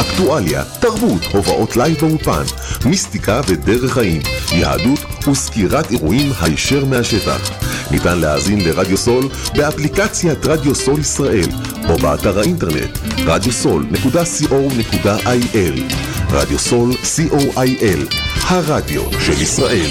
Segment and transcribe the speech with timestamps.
[0.00, 2.42] אקטואליה, תרבות, הופעות live באולפן,
[2.84, 7.50] מיסטיקה ודרך חיים, יהדות וסקירת אירועים הישר מהשטח.
[7.90, 11.48] ניתן להאזין לרדיו סול באפליקציית רדיו סול ישראל
[11.88, 15.80] או באתר האינטרנט radiosol.co.il
[16.30, 19.90] רדיו סול co.il הרדיו של ישראל.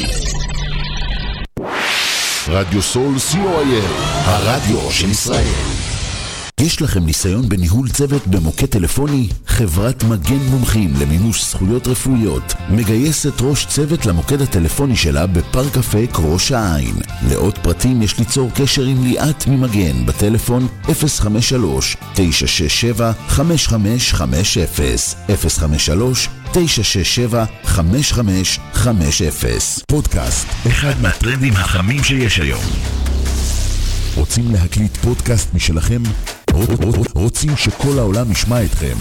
[2.48, 3.86] רדיו סול co.il
[4.26, 5.81] הרדיו של ישראל
[6.66, 9.28] יש לכם ניסיון בניהול צוות במוקד טלפוני?
[9.48, 16.52] חברת מגן מומחים למימוש זכויות רפואיות מגייסת ראש צוות למוקד הטלפוני שלה בפארק אפק ראש
[16.52, 16.96] העין.
[17.30, 20.90] לעוד פרטים יש ליצור קשר עם ליאת ממגן בטלפון 053-967-5550
[26.54, 26.56] 053-967-5550
[29.88, 32.64] פודקאסט, אחד מהטרנדים החמים שיש היום.
[34.16, 36.02] רוצים להקליט פודקאסט משלכם?
[37.14, 38.96] רוצים שכל העולם ישמע אתכם?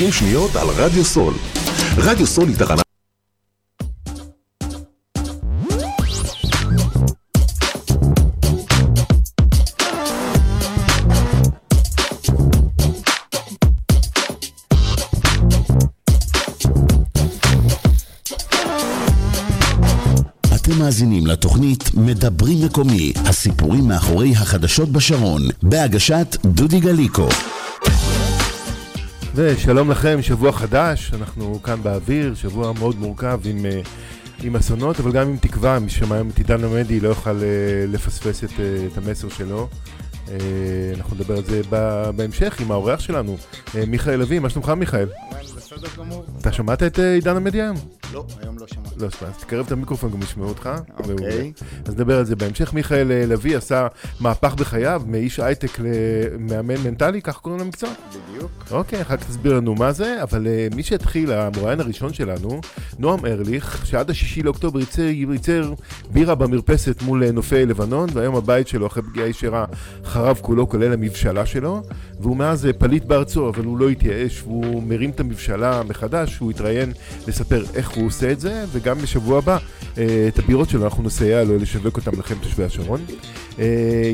[0.00, 1.34] 30 שניות על רדיו סול.
[1.96, 2.82] רדיו סול היא תחנה...
[20.78, 27.28] מאזינים לתוכנית מדברים מקומי, הסיפורים מאחורי החדשות בשרון, בהגשת דודי גליקו.
[29.34, 33.80] ושלום לכם, שבוע חדש, אנחנו כאן באוויר, שבוע מאוד מורכב עם, אה,
[34.42, 35.78] עם אסונות, אבל גם עם תקווה,
[36.30, 39.68] את עידן עמדי לא יוכל אה, לפספס את, אה, את המסר שלו.
[40.96, 41.62] אנחנו נדבר על זה
[42.16, 43.36] בהמשך עם האורח שלנו,
[43.86, 45.08] מיכאל לביא, מה שלומך מיכאל?
[45.72, 46.24] בסדר גמור.
[46.40, 47.76] אתה שמעת את אה, עידן עמדי היום?
[48.12, 48.94] לא, היום לא שמעתי.
[48.98, 50.70] לא, אז תקרב את המיקרופון גם ישמעו אותך.
[50.98, 51.52] אוקיי.
[51.84, 52.72] אז נדבר על זה בהמשך.
[52.72, 53.86] מיכאל אה, לביא עשה
[54.20, 57.90] מהפך בחייו, מאיש הייטק למאמן מנטלי, כך קוראים למקצוע?
[58.08, 58.50] בדיוק.
[58.70, 62.60] אוקיי, אחר כך תסביר לנו מה זה, אבל uh, מי שהתחיל, המרואיין הראשון שלנו,
[62.98, 64.80] נועם ארליך, שעד השישי לאוקטובר
[65.32, 65.72] ייצר,
[66.12, 69.64] בירה במרפסת מול נופי לבנון, והיום הבית שלו, אחרי פגיעה ישירה,
[70.04, 71.82] חרב כולו, כולל המבשלה שלו,
[72.20, 76.92] והוא מאז פליט בארצו, אבל הוא לא התייאש, והוא מרים את המבשלה מחדש, הוא התראיין
[77.28, 79.98] לספר איך הוא עושה את זה, וגם בשבוע הבא, uh,
[80.28, 83.00] את הבירות שלו אנחנו נסייע לו לשווק אותם לכם תושבי השרון.
[83.56, 83.60] Uh,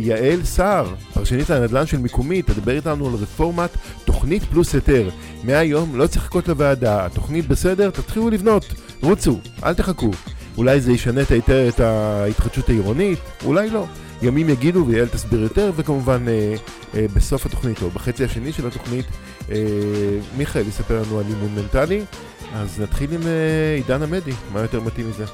[0.00, 3.70] יעל סער, פרשנית הנדל"ן של מקומי, תדבר איתנו על רפורמת
[4.04, 5.08] תוכנית פלוס היתר.
[5.44, 10.10] מהיום לא צריך לחכות לוועדה, התוכנית בסדר, תתחילו לבנות, רוצו, אל תחכו.
[10.56, 13.86] אולי זה ישנה את ההיתר, את ההתחדשות העירונית, אולי לא.
[14.22, 16.54] ימים יגידו ויעל תסביר יותר, וכמובן אה,
[16.94, 19.10] אה, בסוף התוכנית, או בחצי השני של התוכנית, אה,
[20.36, 22.04] מיכאל יספר לנו על אימון מנטלי.
[22.54, 25.24] אז נתחיל עם אה, עידן עמדי, מה יותר מתאים מזה?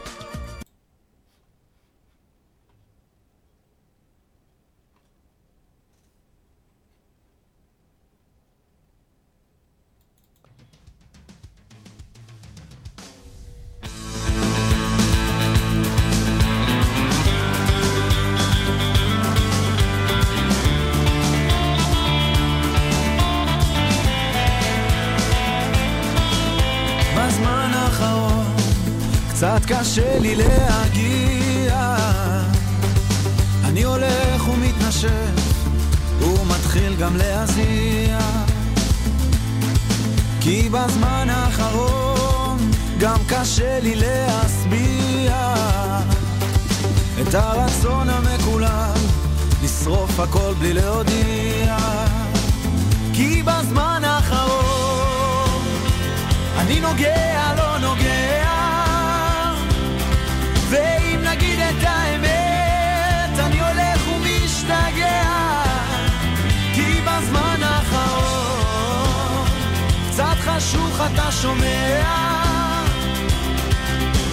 [70.72, 72.02] חשוך אתה שומע.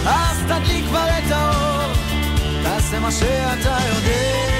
[0.06, 1.92] אז תדליק כבר את האור
[2.62, 4.50] תעשה מה שאתה יודע.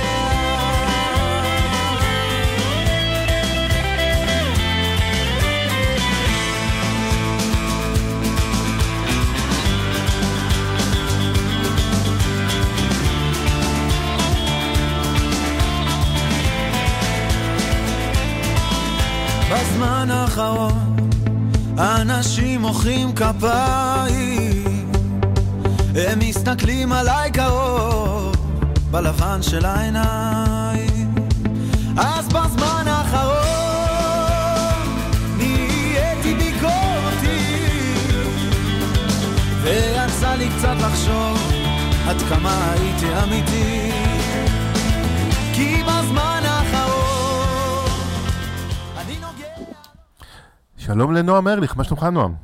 [19.51, 21.00] בזמן האחרון
[21.81, 24.93] אנשים מוחאים כפיים.
[25.95, 28.37] הם מסתכלים עליי קרוב
[28.91, 31.15] בלבן של העיניים.
[31.97, 33.41] אז בזמן האחרון
[35.37, 37.65] נהייתי ביקורתי
[39.63, 41.53] ויצא לי קצת לחשוב
[42.09, 43.93] עד כמה הייתי אמיתי.
[45.55, 46.40] כי בזמן
[50.95, 52.35] שלום לנועם ארליך, מה שלומך נועם?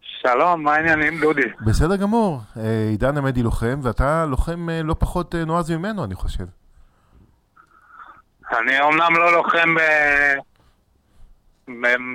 [0.00, 1.42] שלום, מה העניינים, דודי?
[1.66, 6.14] בסדר גמור, אה, עידן עמדי לוחם, ואתה לוחם אה, לא פחות אה, נועז ממנו, אני
[6.14, 6.44] חושב.
[8.58, 9.80] אני אומנם לא לוחם ב...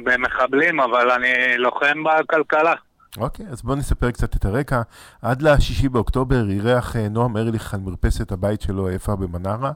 [0.06, 2.74] במחבלים, אבל אני לוחם בכלכלה.
[3.18, 4.82] אוקיי, אז בוא נספר קצת את הרקע.
[5.22, 9.72] עד לשישי באוקטובר אירח נועם ארליך על מרפסת הבית שלו היפה במנרה.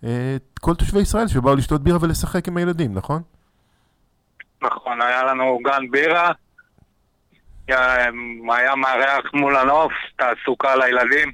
[0.00, 3.22] את כל תושבי ישראל שבאו לשתות בירה ולשחק עם הילדים, נכון?
[4.62, 6.32] נכון, היה לנו גן בירה,
[7.68, 8.10] היה,
[8.76, 11.32] מארח מול הנוף, תעסוקה לילדים,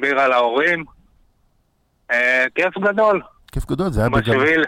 [0.00, 0.84] בירה להורים.
[2.10, 3.22] אה, כיף גדול,
[3.52, 4.64] כיף גדול, זה היה, בשביל...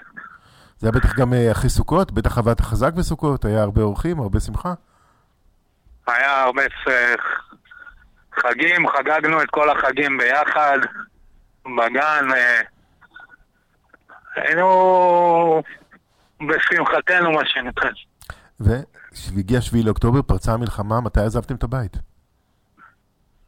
[0.78, 4.40] זה היה בטח גם אה, אחרי סוכות, בטח עבדת חזק בסוכות, היה הרבה אורחים, הרבה
[4.40, 4.72] שמחה.
[6.06, 7.14] היה הרבה אה,
[8.34, 10.78] חגים, חגגנו את כל החגים ביחד,
[11.64, 12.28] בגן.
[12.36, 12.60] אה,
[14.34, 15.62] היינו
[16.48, 17.90] בשמחתנו, מה שנקרא.
[18.60, 21.96] וכשהגיע 7 לאוקטובר פרצה המלחמה, מתי עזבתם את הבית?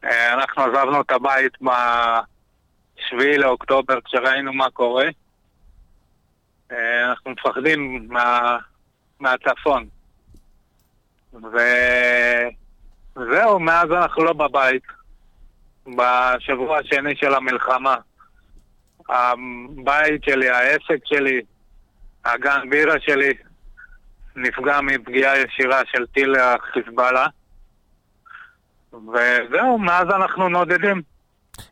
[0.03, 5.05] אה, אנחנו עזבנו את הבית ב-7 לאוקטובר כשראינו מה קורה.
[6.71, 8.57] אה, אנחנו מפחדים מה...
[9.19, 9.87] מהצפון.
[11.33, 11.57] ו...
[13.17, 14.83] וזהו, מאז אנחנו לא בבית.
[15.87, 17.95] בשבוע השני של המלחמה.
[19.09, 21.41] הבית שלי, העסק שלי,
[22.25, 23.33] הגן בירה שלי,
[24.35, 27.27] נפגע מפגיעה ישירה של טיל החיזבאללה.
[28.93, 31.01] וזהו, מאז אנחנו נודדים.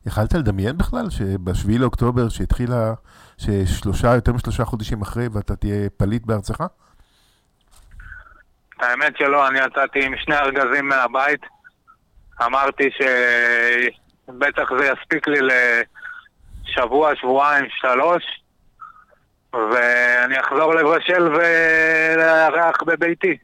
[0.06, 2.94] יכלת לדמיין בכלל שב-7 לאוקטובר שהתחילה,
[3.38, 6.64] ששלושה, יותר משלושה חודשים אחרי ואתה תהיה פליט בארצך?
[8.80, 11.42] האמת שלא, אני יצאתי עם שני ארגזים מהבית.
[12.46, 15.40] אמרתי שבטח זה יספיק לי
[16.64, 18.41] לשבוע, שבועיים, שלוש,
[19.54, 23.38] ואני אחזור לבשל ולארח בביתי.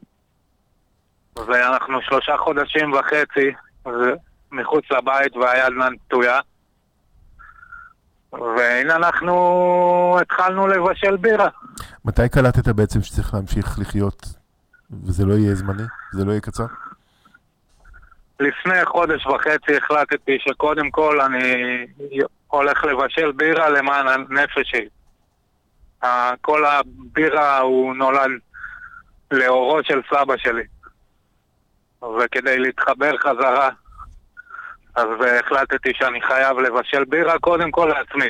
[1.47, 3.51] ואנחנו שלושה חודשים וחצי
[4.51, 6.39] מחוץ לבית והיד נטויה.
[8.33, 11.49] והנה אנחנו התחלנו לבשל בירה.
[12.05, 14.25] מתי קלטת בעצם שצריך להמשיך לחיות
[15.03, 15.83] וזה לא יהיה זמני?
[16.13, 16.65] זה לא יהיה קצר?
[18.39, 21.85] לפני חודש וחצי החלטתי שקודם כל אני
[22.47, 24.87] הולך לבשל בירה למען הנפש שלי.
[26.41, 28.31] כל הבירה הוא נולד
[29.31, 30.63] לאורו של סבא שלי.
[32.01, 33.69] וכדי להתחבר חזרה,
[34.95, 35.07] אז
[35.39, 38.29] החלטתי שאני חייב לבשל בירה קודם כל לעצמי.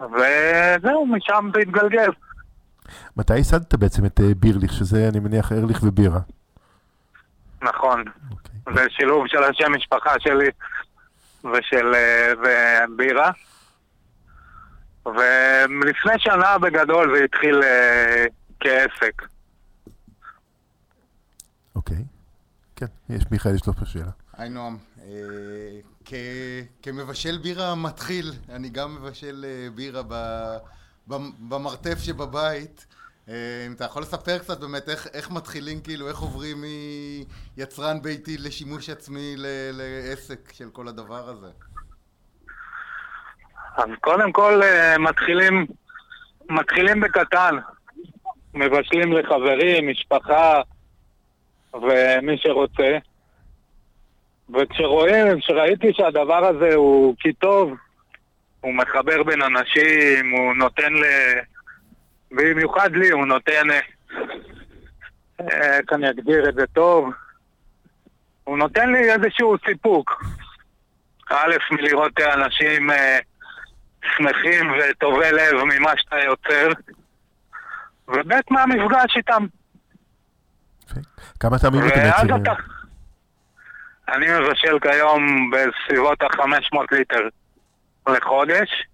[0.00, 2.10] וזהו, משם זה התגלגל.
[3.16, 6.20] מתי ייסדת בעצם את אה, בירליך, שזה אני מניח ארליך ובירה?
[7.62, 8.04] נכון.
[8.30, 8.74] אוקיי.
[8.74, 10.48] זה שילוב של השם משפחה שלי
[11.52, 13.30] ושל אה, ובירה.
[15.16, 18.24] ולפני שנה בגדול זה התחיל אה,
[18.60, 19.22] כעסק.
[21.74, 22.04] אוקיי.
[22.76, 24.10] כן, יש מיכאל, יש לו פה שאלה.
[24.36, 25.06] היי נועם, אה,
[26.04, 26.14] כ-
[26.82, 30.56] כמבשל בירה מתחיל, אני גם מבשל אה, בירה ב-
[31.08, 32.86] ב- במרתף שבבית.
[33.28, 33.34] אה,
[33.66, 36.64] אם אתה יכול לספר קצת באמת איך, איך מתחילים, כאילו, איך עוברים
[37.56, 41.46] מיצרן ביתי לשימוש עצמי ל- לעסק של כל הדבר הזה?
[43.80, 45.66] אז קודם כל אה, מתחילים
[46.50, 47.56] מתחילים בקטן.
[48.54, 50.60] מבשלים לחברים, משפחה
[51.74, 52.98] ומי שרוצה.
[54.54, 57.74] וכשרואים, כשראיתי שהדבר הזה הוא כי טוב,
[58.60, 61.04] הוא מחבר בין אנשים, הוא נותן ל...
[62.30, 63.70] במיוחד לי, הוא נותן...
[63.70, 63.80] אה,
[65.78, 67.10] איך אני אגדיר את זה טוב?
[68.44, 70.24] הוא נותן לי איזשהו סיפוק.
[71.30, 73.18] א', מלראות אנשים אה,
[74.16, 76.68] שמחים וטובי לב ממה שאתה יוצר,
[78.08, 79.46] וב', מהמפגש איתם.
[81.40, 82.44] כמה פעמים אתם מייצרים?
[84.08, 87.28] אני מבשל כיום בסביבות ה-500 ליטר
[88.08, 88.86] לחודש.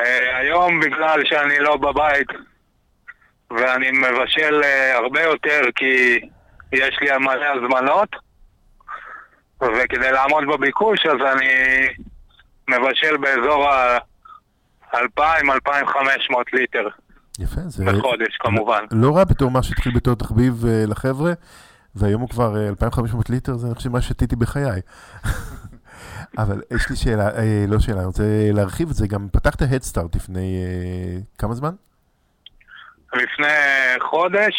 [0.00, 2.28] אה, היום בגלל שאני לא בבית
[3.50, 6.20] ואני מבשל אה, הרבה יותר כי
[6.72, 8.08] יש לי מלא הזמנות
[9.62, 11.48] וכדי לעמוד בביקוש אז אני
[12.68, 16.88] מבשל באזור ה-2,000-2,500 ליטר
[17.38, 17.84] יפה, זה...
[17.84, 18.84] בחודש כמובן.
[18.90, 21.32] לא רע בתור מה שהתחיל בתור תחביב אה, לחבר'ה,
[21.94, 24.80] והיום הוא כבר אה, 2,500 ליטר, זה אני חושב מה שתיתי בחיי.
[26.38, 28.22] אבל יש לי שאלה, אה, לא שאלה, אני רוצה
[28.52, 31.74] להרחיב את זה, גם פתחת הדסטארט לפני אה, כמה זמן?
[33.12, 33.46] לפני
[34.00, 34.54] חודש,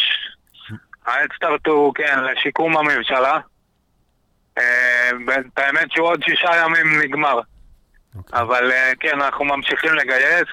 [1.06, 3.38] האדסטארט הוא, כן, לשיקום הממשלה.
[4.54, 7.40] את האמת שהוא עוד שישה ימים נגמר.
[8.32, 10.48] אבל אה, כן, אנחנו ממשיכים לגייס,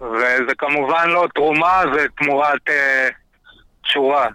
[0.00, 3.08] וזה כמובן לא תרומה, זה תמורת אה,
[3.84, 4.26] שורה.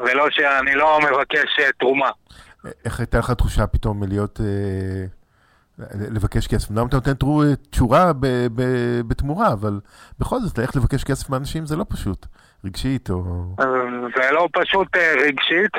[0.00, 2.10] ולא שאני לא מבקש אה, תרומה.
[2.66, 5.04] אה, איך הייתה לך תחושה פתאום להיות, אה,
[6.10, 6.70] לבקש כסף?
[6.70, 7.12] אמנם אתה נותן
[7.70, 8.12] תשורה
[9.08, 9.80] בתמורה, אבל
[10.18, 12.26] בכל זאת, ללכת לבקש כסף מאנשים זה לא פשוט,
[12.64, 13.22] רגשית או...
[14.16, 15.72] זה לא פשוט אה, רגשית,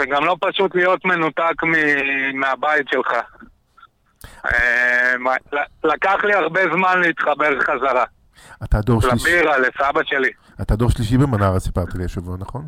[0.00, 3.10] וגם לא פשוט להיות מנותק מ- מהבית שלך.
[4.46, 5.14] אה,
[5.84, 8.04] לקח לי הרבה זמן להתחבר חזרה.
[8.64, 10.30] אתה דור שלישי, לבירה, לסבא שלי.
[10.62, 12.66] אתה דור שלישי במנרה, סיפרת לי השבוע, נכון?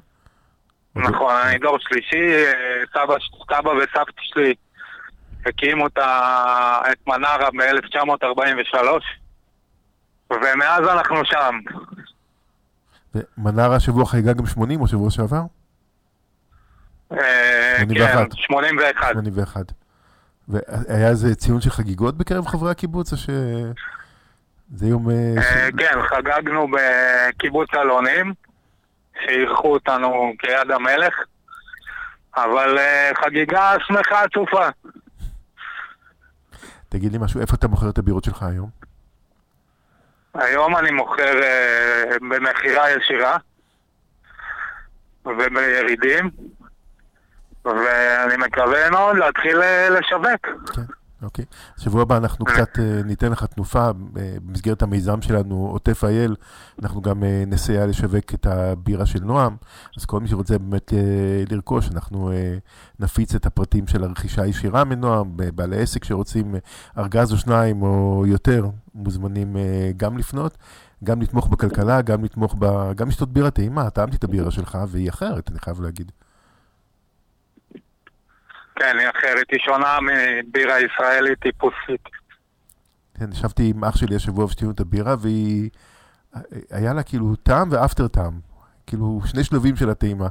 [0.97, 2.53] נכון, אני דור שלישי, אה,
[2.95, 3.15] סבא,
[3.51, 4.55] סבא וסבתא שלי
[5.47, 5.99] הקימו את
[7.07, 8.79] מנרה ב-1943,
[10.31, 11.59] ומאז אנחנו שם.
[13.15, 15.43] ומנרה השבוע חגגה גם 80 או שבוע שעבר?
[17.13, 18.31] אה, 81.
[18.31, 19.13] כן, 81.
[19.13, 19.73] 81.
[20.49, 23.31] והיה איזה ציון של חגיגות בקרב חברי הקיבוץ, או ש...
[24.75, 25.11] זה יום...
[25.11, 28.35] אה, אה, כן, חגגנו בקיבוץ אלונים,
[29.25, 31.15] שאירחו אותנו כיד המלך,
[32.37, 34.69] אבל אה, חגיגה שמחה צופה.
[36.89, 38.71] תגיד לי משהו, איפה אתה מוכר את הבירות שלך היום?
[40.35, 41.41] היום אני מוכר
[42.21, 43.37] במכירה ישירה
[45.27, 46.31] ובירידים,
[47.67, 50.47] ואני מקווה מאוד להתחיל אה, לשווק.
[50.75, 50.83] כן,
[51.23, 51.45] אוקיי.
[51.79, 53.93] שבוע הבא אנחנו קצת אה, ניתן לך תנופה אה,
[54.47, 56.37] במסגרת המיזם שלנו, עוטף אייל,
[56.83, 59.57] אנחנו גם אה, נסייע לשווק את הבירה של נועם,
[59.99, 60.99] אז כל מי שרוצה באמת אה,
[61.51, 62.57] לרכוש, אנחנו אה,
[63.01, 66.61] נפיץ את הפרטים של הרכישה הישירה מנועם, בעלי עסק שרוצים אה,
[66.99, 70.57] ארגז או שניים או יותר, מוזמנים אה, גם לפנות.
[71.05, 72.93] גם לתמוך בכלכלה, גם לתמוך ב...
[72.93, 76.13] גם לשתות בירה טעימה, טעמתי את הבירה שלך, והיא אחרת, אני חייב להגיד.
[78.77, 82.09] כן, היא אחרת, היא שונה מבירה ישראלית טיפוסית.
[83.19, 85.71] כן, ישבתי עם אח שלי השבוע ושתינו את הבירה, והיא...
[86.71, 88.41] היה לה כאילו טעם ואפטר טעם.
[88.87, 90.29] כאילו, שני שלבים של הטעימה.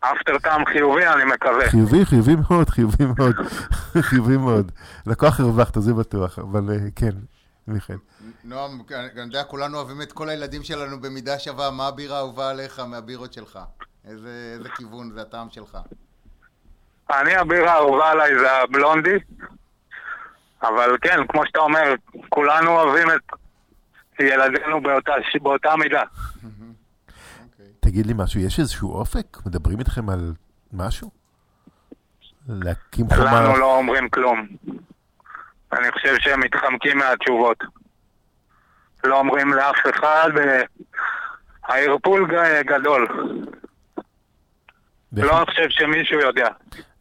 [0.00, 1.70] אפטר טעם חיובי, אני מקווה.
[1.70, 3.34] חיובי, חיובי מאוד, חיובי מאוד.
[4.08, 4.72] חיובי מאוד.
[5.06, 7.12] לקוח הרווחת, זה בטוח, אבל אה, כן,
[7.66, 7.96] מיכאל.
[8.44, 12.80] נועם, אני יודע, כולנו אוהבים את כל הילדים שלנו במידה שווה, מה הבירה האהובה עליך
[12.80, 13.58] מהבירות שלך?
[14.04, 15.78] איזה, איזה כיוון זה הטעם שלך?
[17.10, 19.18] אני, הבירה האהובה עליי זה הבלונדי,
[20.62, 21.94] אבל כן, כמו שאתה אומר,
[22.28, 23.38] כולנו אוהבים את
[24.20, 26.02] ילדינו באותה, באותה מידה.
[27.80, 29.36] תגיד לי משהו, יש איזשהו אופק?
[29.46, 30.32] מדברים איתכם על
[30.72, 31.10] משהו?
[32.48, 33.40] להקים חומה...
[33.40, 34.46] לנו לא אומרים כלום.
[35.72, 37.64] אני חושב שהם מתחמקים מהתשובות.
[39.04, 40.62] לא אומרים לאף אחד, אה,
[41.64, 42.30] הערפול
[42.66, 43.08] גדול.
[45.12, 46.48] לא חושב שמישהו יודע.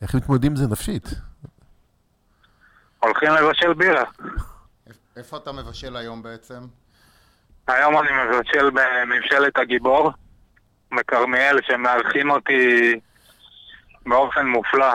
[0.06, 1.10] איך מתמודדים עם זה נפשית?
[3.00, 4.04] הולכים לבשל בירה.
[5.18, 6.68] איפה אתה מבשל היום בעצם?
[7.68, 10.12] היום אני מבשל בממשלת הגיבור,
[10.98, 12.94] בכרמיאל, שמארחים אותי
[14.06, 14.94] באופן מופלא.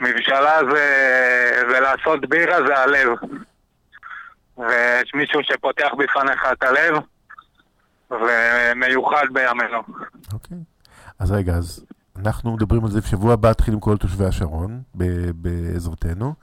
[0.00, 0.86] מבשלה זה,
[1.70, 3.08] זה לעשות בירה, זה הלב.
[4.58, 6.94] ויש מישהו שפותח בפניך את הלב,
[8.10, 9.82] ומיוחד בימינו.
[10.32, 10.58] אוקיי.
[11.18, 11.86] אז רגע, אז
[12.20, 16.34] אנחנו מדברים על זה, בשבוע הבא תתחיל עם כל תושבי השרון, ב- בעזרתנו.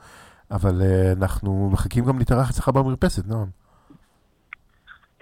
[0.50, 3.48] אבל אה, אנחנו מחכים גם להתארח אצלך במרפסת, נועם.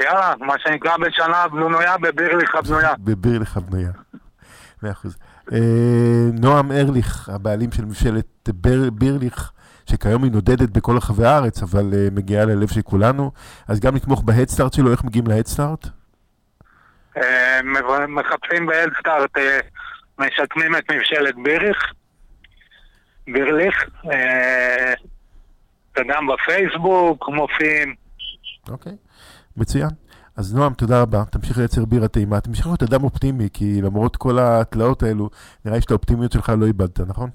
[0.00, 2.94] יאללה, מה שנקרא בשנה בנויה בבירליך הבנויה.
[2.98, 3.90] בבירליך הבנויה.
[4.82, 5.16] מאה אחוז.
[5.52, 5.58] אה,
[6.32, 9.52] נועם ארליך, הבעלים של מבשלת בר, בירליך,
[9.86, 13.32] שכיום היא נודדת בכל רחבי הארץ, אבל אה, מגיעה ללב של כולנו.
[13.68, 15.86] אז גם לתמוך בהדסטארט שלו, איך מגיעים להדסטארט?
[18.08, 19.30] מחפשים בהדסטארט,
[20.18, 21.92] משקמים את מבשלת ביריך,
[23.26, 24.94] בירליך, אה,
[25.98, 27.94] וגם בפייסבוק מופיעים.
[28.68, 28.92] אוקיי,
[29.56, 29.90] מצוין.
[30.36, 31.24] אז נועם, תודה רבה.
[31.24, 32.40] תמשיך לייצר בירה טעימה.
[32.40, 35.30] תמשיך להיות אדם אופטימי, כי למרות כל התלאות האלו,
[35.64, 37.30] נראה לי שאת האופטימיות שלך לא איבדת, נכון?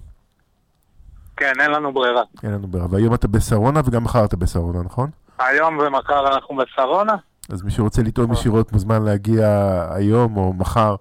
[1.38, 2.24] כן, אין לנו ברירה.
[2.44, 2.88] אין לנו ברירה.
[2.92, 5.10] והיום אתה בשרונה וגם מחר אתה בשרונה, נכון?
[5.40, 7.16] היום ומחר אנחנו בשרונה.
[7.50, 9.48] אז מי שרוצה לטעום ישירות מוזמן להגיע
[9.90, 10.96] היום או מחר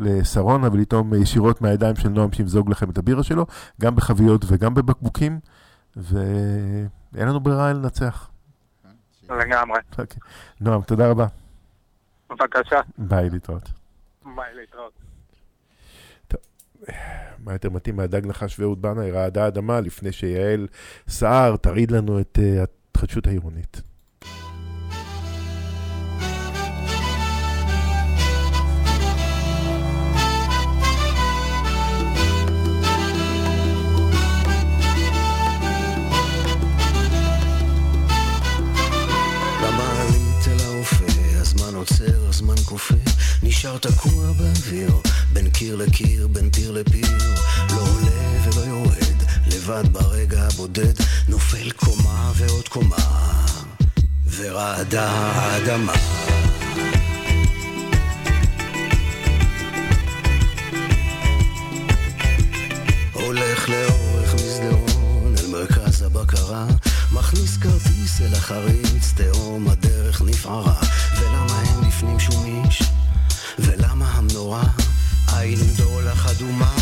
[0.00, 3.46] לשרונה ולטעום ישירות מהידיים של נועם שימזוג לכם את הבירה שלו,
[3.80, 5.40] גם בחביות וגם בבקבוקים,
[5.96, 6.88] ואין
[7.28, 8.30] לנו ברירה אלא לנצח.
[9.30, 9.78] לגמרי.
[9.98, 10.20] אוקיי.
[10.60, 11.26] נועם, תודה רבה.
[12.30, 12.80] בבקשה.
[12.98, 13.70] ביי, להתראות.
[14.24, 14.92] ביי, להתראות.
[17.38, 20.66] מה יותר מתאים מהדג נחש ואהוד בנאי, רעדה האדמה, לפני שיעל
[21.08, 23.82] סער תרעיד לנו את אה, ההתחדשות העירונית.
[42.40, 42.94] הזמן כופה,
[43.42, 44.92] נשאר תקוע באוויר,
[45.32, 47.18] בין קיר לקיר, בין פיר לפיר,
[47.70, 50.92] לא עולה ולא יורד, לבד ברגע הבודד,
[51.28, 52.96] נופל קומה ועוד קומה,
[54.36, 55.92] ורעדה האדמה.
[63.12, 66.66] הולך לאורך מסדרון אל מרכז הבקרה.
[67.12, 70.80] מכניס כרטיס אל החריץ, תהום הדרך נפערה
[72.00, 72.82] בפנים שום איש?
[73.58, 74.62] ולמה המנורה?
[75.36, 76.74] עין דולח אדומה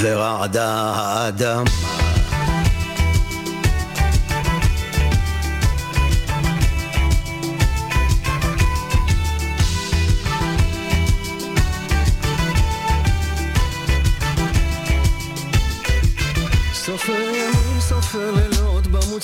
[0.00, 2.01] ורעדה האדמה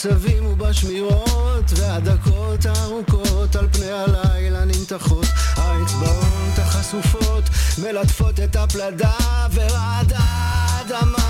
[0.04, 7.44] לילות במוצבים ובשמירות והדקות הארוכות על פני הלילה נמתחות האצבעות החשופות
[7.78, 9.16] מלטפות את הפלדה
[9.52, 11.28] ורעדה האדמה.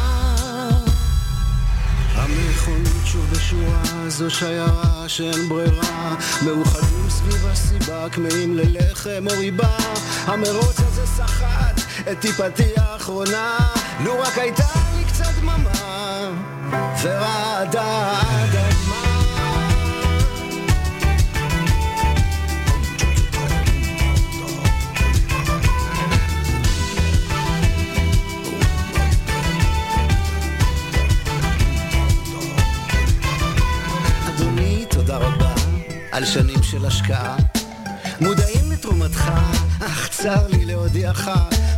[2.14, 6.16] המכונית שוב בשורה, זו שיירה שאין ברירה.
[6.44, 9.76] מאוחדים סביב הסיבה, כמהים ללחם או ריבה.
[10.26, 11.81] המרוץ הזה סחט
[12.12, 13.59] את טיפתי האחרונה.
[14.04, 14.64] לו רק הייתה
[14.96, 16.58] לי קצת דממה
[17.02, 19.18] ורעדה האדמה
[34.28, 35.54] אדוני, תודה רבה
[36.12, 37.37] על שנים של השקעה.
[38.20, 39.30] מודעים לתרומתך,
[39.80, 41.30] אך צר לי להודיעך,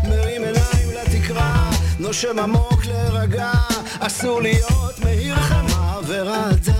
[0.04, 3.52] מרים עיניים לתקרה, נושם עמוק להירגע,
[4.00, 6.79] אסור להיות מהיר חמה ורעדה.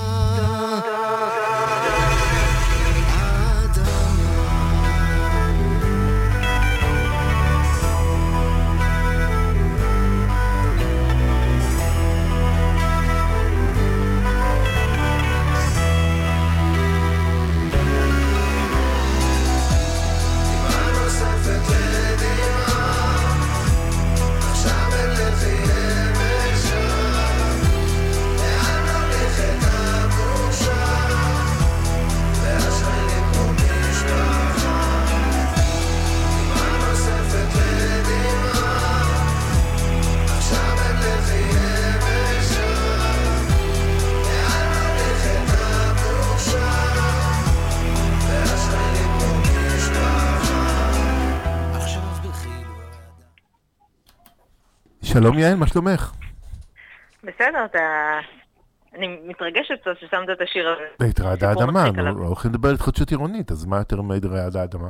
[55.21, 56.13] שלום יעל, מה שלומך?
[57.25, 58.19] בסדר, אתה...
[58.95, 61.11] אני מתרגשת קצת ששמת את השיר הזה.
[61.11, 61.87] את סיפור האדמה.
[61.87, 64.89] אנחנו הולכים לדבר על התחדשות עירונית, אז מה יותר מעיד רעדה האדמה?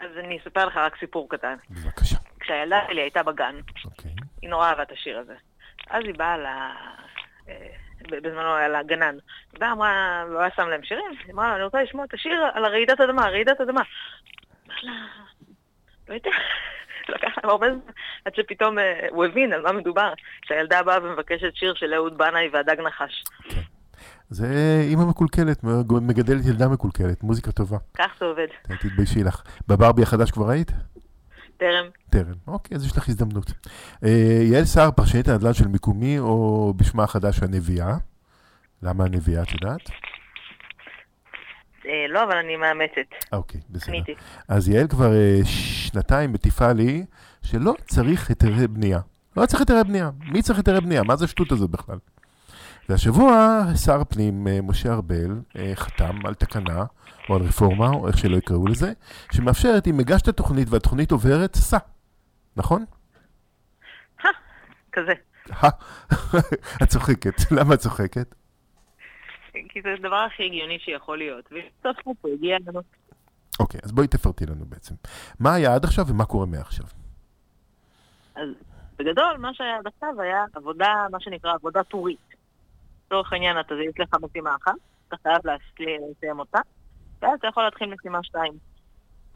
[0.00, 1.54] אז אני אספר לך רק סיפור קטן.
[1.70, 2.16] בבקשה.
[2.40, 4.10] כשהילדה שלי הייתה בגן, אוקיי.
[4.42, 5.34] היא נורא אהבה את השיר הזה.
[5.90, 6.46] אז היא באה ל...
[7.48, 7.66] אה,
[8.10, 9.14] בזמנו היה לה גנן.
[9.52, 12.44] היא באה, אמרה, לא היה שם להם שירים, היא אמרה, אני רוצה לשמוע את השיר
[12.54, 13.82] על הרעידת אדמה, רעידת אדמה.
[14.66, 14.92] אמר לה,
[16.08, 16.30] לא יודע,
[17.10, 17.92] לקח להם הרבה זמן
[18.24, 20.12] עד שפתאום אה, הוא הבין על מה מדובר,
[20.44, 23.24] שהילדה באה ומבקשת שיר של אהוד בנאי והדג נחש.
[24.30, 24.46] זה
[24.82, 27.78] אימא מקולקלת, מגדלת ילדה מקולקלת, מוזיקה טובה.
[27.94, 28.46] כך זה עובד.
[28.80, 29.42] תתביישי לך.
[29.68, 30.70] בברבי החדש כבר היית?
[31.56, 31.86] טרם.
[32.10, 32.34] טרם.
[32.46, 33.52] אוקיי, אז יש לך הזדמנות.
[34.04, 37.96] אה, יעל סער, פרשנית הנדל"ן של מיקומי, או בשמה החדש הנביאה?
[38.82, 39.90] למה הנביאה, את יודעת?
[41.90, 43.32] אה, לא, אבל אני מאמצת.
[43.32, 43.92] אוקיי, בסדר.
[43.92, 44.14] קניתי.
[44.48, 47.04] אז יעל כבר אה, שנתיים מטיפה לי
[47.42, 49.00] שלא צריך היתרי בנייה.
[49.36, 50.10] לא צריך היתרי בנייה.
[50.32, 51.02] מי צריך היתרי בנייה?
[51.02, 51.98] מה זה השטות הזאת בכלל?
[52.88, 56.84] והשבוע שר הפנים אה, משה ארבל אה, חתם על תקנה,
[57.28, 58.92] או על רפורמה, או איך שלא יקראו לזה,
[59.32, 61.78] שמאפשרת, אם הגשת תוכנית והתוכנית עוברת, סע.
[62.56, 62.84] נכון?
[64.92, 65.12] כזה.
[66.82, 67.52] את צוחקת.
[67.52, 68.34] למה את צוחקת?
[69.68, 71.44] כי זה הדבר הכי הגיוני שיכול להיות.
[71.44, 72.80] וסוף סוף הוא הגיע לנו.
[73.60, 74.94] אוקיי, אז בואי תפרטי לנו בעצם.
[75.40, 76.86] מה היה עד עכשיו ומה קורה מעכשיו?
[78.34, 78.48] אז
[78.98, 82.18] בגדול, מה שהיה עד עכשיו היה עבודה, מה שנקרא עבודה טורית.
[83.06, 84.72] לצורך העניין, אתה יש לך משימה אחת,
[85.08, 86.58] אתה חייב לסיים אותה,
[87.22, 88.52] ואז אתה יכול להתחיל משימה שתיים.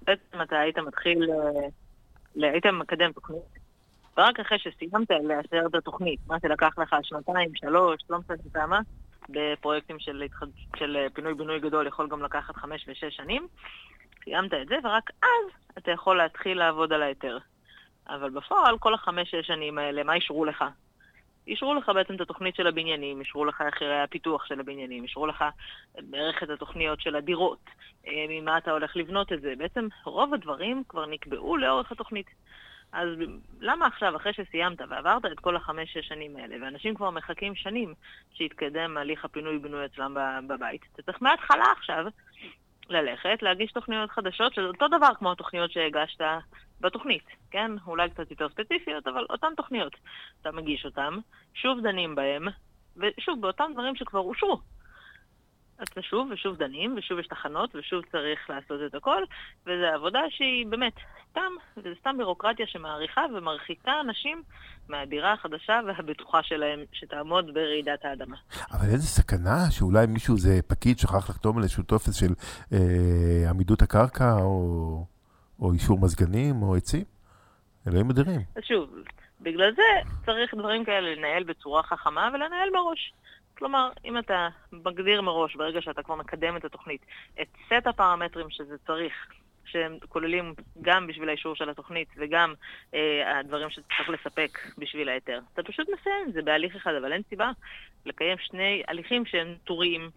[0.02, 3.58] בעצם אתה היית מתחיל, אה, היית מקדם תוכנית,
[4.16, 8.80] ורק אחרי שסיימת לאשר את התוכנית, מה שלקח לך שנתיים, שלוש, לא משנה כמה,
[9.28, 10.46] בפרויקטים של, התחד...
[10.76, 13.48] של אה, פינוי-בינוי גדול יכול גם לקחת חמש ושש שנים,
[14.24, 17.38] סיימת את זה, ורק אז אתה יכול להתחיל לעבוד על ההיתר.
[18.08, 20.64] אבל בפועל, כל החמש-שש שנים האלה, מה אישרו לך?
[21.46, 25.26] אישרו לך בעצם את התוכנית של הבניינים, אישרו לך איך יראה הפיתוח של הבניינים, אישרו
[25.26, 25.44] לך
[25.98, 27.58] בערך את התוכניות של הדירות,
[28.06, 29.54] אה, ממה אתה הולך לבנות את זה.
[29.58, 32.26] בעצם רוב הדברים כבר נקבעו לאורך התוכנית.
[32.94, 33.08] אז
[33.60, 37.94] למה עכשיו, אחרי שסיימת ועברת את כל החמש-שש שנים האלה, ואנשים כבר מחכים שנים
[38.34, 40.16] שיתקדם הליך הפינוי-בינוי אצלם
[40.48, 42.04] בבית, אתה צריך מההתחלה עכשיו
[42.88, 46.20] ללכת, להגיש תוכניות חדשות, שזה אותו דבר כמו התוכניות שהגשת
[46.80, 47.70] בתוכנית, כן?
[47.86, 49.92] אולי קצת יותר ספציפיות, אבל אותן תוכניות.
[50.40, 51.14] אתה מגיש אותן,
[51.54, 52.48] שוב דנים בהן,
[52.96, 54.60] ושוב, באותם דברים שכבר אושרו.
[55.78, 59.22] אז אתה שוב ושוב דנים, ושוב יש תחנות, ושוב צריך לעשות את הכל,
[59.66, 60.92] וזו עבודה שהיא באמת
[61.30, 64.42] סתם, וזה סתם בירוקרטיה שמעריכה ומרחיקה אנשים
[64.88, 68.36] מהדירה החדשה והבטוחה שלהם, שתעמוד ברעידת האדמה.
[68.72, 72.32] אבל איזה סכנה שאולי מישהו, זה פקיד, שכח לחתום על איזשהו טופס של
[72.72, 75.06] אה, עמידות הקרקע, או,
[75.60, 77.04] או אישור מזגנים, או עצים.
[77.88, 78.40] אלוהים אדירים.
[78.56, 78.90] אז שוב,
[79.40, 83.12] בגלל זה צריך דברים כאלה לנהל בצורה חכמה ולנהל מראש.
[83.58, 87.06] כלומר, אם אתה מגדיר מראש, ברגע שאתה כבר מקדם את התוכנית,
[87.42, 89.12] את סט הפרמטרים שזה צריך,
[89.64, 92.54] שהם כוללים גם בשביל האישור של התוכנית וגם
[92.94, 95.40] אה, הדברים שצריך לספק בשביל ההיתר.
[95.52, 97.50] אתה פשוט מסיים, זה בהליך אחד, אבל אין סיבה
[98.06, 100.10] לקיים שני הליכים שהם טוריים.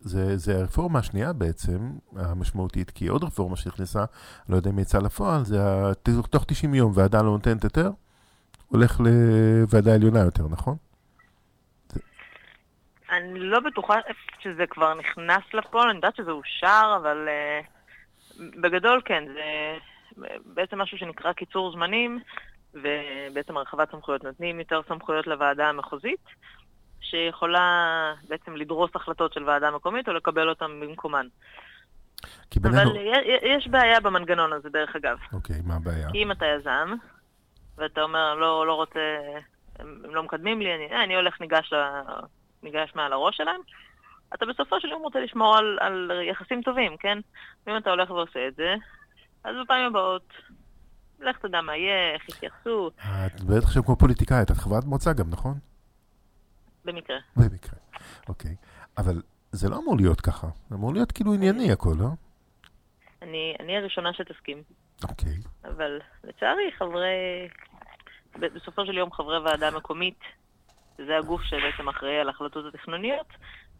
[0.00, 1.78] זה, זה הרפורמה השנייה בעצם,
[2.16, 4.04] המשמעותית, כי עוד רפורמה שנכנסה,
[4.48, 5.58] לא יודע אם יצאה לפועל, זה
[6.30, 7.90] תוך 90 יום ועדה לא נותנת היתר,
[8.68, 10.76] הולך לוועדה עליונה יותר, נכון?
[13.10, 13.94] אני לא בטוחה
[14.40, 19.76] שזה כבר נכנס לפועל, אני יודעת שזה אושר, אבל uh, בגדול כן, זה
[20.44, 22.20] בעצם משהו שנקרא קיצור זמנים,
[22.74, 26.24] ובעצם הרחבת סמכויות נותנים יותר סמכויות לוועדה המחוזית,
[27.00, 31.26] שיכולה בעצם לדרוס החלטות של ועדה מקומית או לקבל אותן במקומן.
[32.50, 32.94] כי אבל בינינו...
[32.94, 35.18] י- יש בעיה במנגנון הזה, דרך אגב.
[35.32, 36.08] אוקיי, מה הבעיה?
[36.12, 36.94] כי אם אתה יזם,
[37.78, 39.00] ואתה אומר, לא, לא רוצה,
[39.78, 41.72] הם, הם לא מקדמים לי, אני, אה, אני הולך ניגש,
[42.62, 43.60] ניגש מעל הראש שלהם,
[44.34, 47.18] אתה בסופו של יום רוצה לשמור על, על יחסים טובים, כן?
[47.66, 48.74] ואם אתה הולך ועושה את זה,
[49.44, 50.32] אז בפעמים הבאות,
[51.20, 55.30] לך תדע מה יהיה, איך יתייחסו, את מדברת עכשיו כמו פוליטיקאית, את חברת מועצה גם,
[55.30, 55.54] נכון?
[56.84, 57.16] במקרה.
[57.36, 57.78] במקרה.
[58.28, 58.56] אוקיי.
[58.98, 62.08] אבל זה לא אמור להיות ככה, זה אמור להיות כאילו ענייני הכל, לא?
[63.22, 64.62] אני, אני הראשונה שתסכים,
[65.08, 65.36] אוקיי.
[65.64, 67.48] אבל לצערי חברי,
[68.36, 70.18] בסופו של יום חברי ועדה מקומית,
[71.00, 73.26] שזה הגוף שבעצם אחראי על ההחלטות התכנוניות,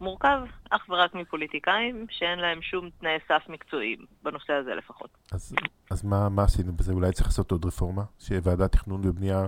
[0.01, 5.09] מורכב אך ורק מפוליטיקאים שאין להם שום תנאי סף מקצועיים, בנושא הזה לפחות.
[5.31, 5.55] אז,
[5.91, 6.93] אז מה, מה עשינו בזה?
[6.93, 8.03] אולי צריך לעשות עוד רפורמה?
[8.19, 9.45] שוועדת תכנון ובנייה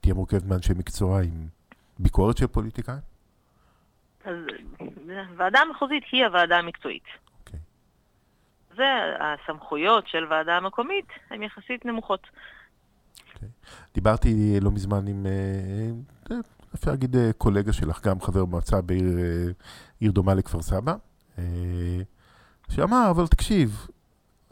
[0.00, 1.46] תהיה מורכבת מאנשי מקצוע עם
[1.98, 2.98] ביקורת של פוליטיקאים?
[4.24, 4.36] אז
[5.30, 7.04] הוועדה המחוזית היא הוועדה המקצועית.
[7.40, 7.60] אוקיי.
[8.76, 12.26] והסמכויות של ועדה מקומית הן יחסית נמוכות.
[13.94, 15.90] דיברתי לא מזמן עם, אה,
[16.30, 19.18] אה, אפשר להגיד, אה, קולגה שלך, גם חבר מועצה בעיר
[20.02, 20.94] אה, דומה לכפר סבא,
[21.38, 21.44] אה,
[22.70, 23.86] שאמר, אבל תקשיב,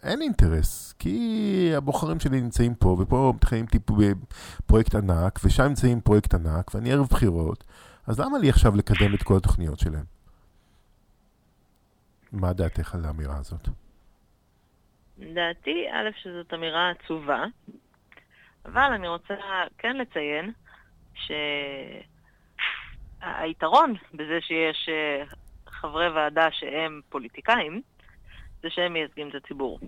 [0.03, 6.35] אין אינטרס, כי הבוחרים שלי נמצאים פה, ופה מתחילים טיפ בפרויקט ענק, ושם נמצאים פרויקט
[6.35, 7.65] ענק, ואני ערב בחירות,
[8.07, 10.05] אז למה לי עכשיו לקדם את כל התוכניות שלהם?
[12.33, 13.69] מה דעתך על האמירה הזאת?
[15.19, 17.45] לדעתי, א', שזאת אמירה עצובה,
[18.67, 19.35] אבל אני רוצה
[19.79, 20.53] כן לציין
[23.21, 25.25] שהיתרון בזה שיש אה,
[25.67, 27.83] חברי ועדה שהם פוליטיקאים,
[28.63, 29.79] זה שהם מייצגים את הציבור.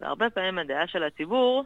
[0.00, 1.64] והרבה פעמים הדעה של הציבור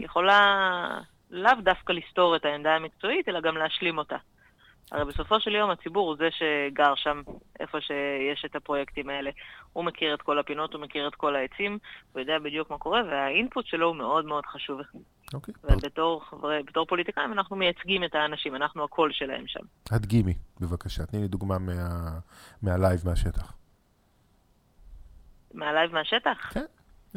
[0.00, 4.16] יכולה לאו דווקא לסתור את העמדה המקצועית, אלא גם להשלים אותה.
[4.90, 7.22] הרי בסופו של יום הציבור הוא זה שגר שם,
[7.60, 9.30] איפה שיש את הפרויקטים האלה.
[9.72, 11.78] הוא מכיר את כל הפינות, הוא מכיר את כל העצים,
[12.12, 14.80] הוא יודע בדיוק מה קורה, וה input שלו הוא מאוד מאוד חשוב.
[15.34, 15.54] אוקיי.
[15.64, 19.60] ובתור חברי, בתור פוליטיקאים אנחנו מייצגים את האנשים, אנחנו הקול שלהם שם.
[19.90, 21.06] הדגימי, בבקשה.
[21.06, 22.18] תני לי דוגמה מה-
[22.62, 23.52] מה live מהשטח.
[25.54, 26.50] מה live מהשטח?
[26.54, 26.64] כן.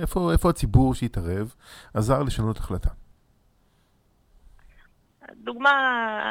[0.01, 1.54] איפה, איפה הציבור שהתערב
[1.93, 2.89] עזר לשנות החלטה?
[5.33, 5.71] דוגמה,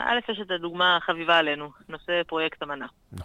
[0.07, 2.87] א', יש את הדוגמה החביבה עלינו, נושא פרויקט אמנה.
[3.19, 3.25] לא.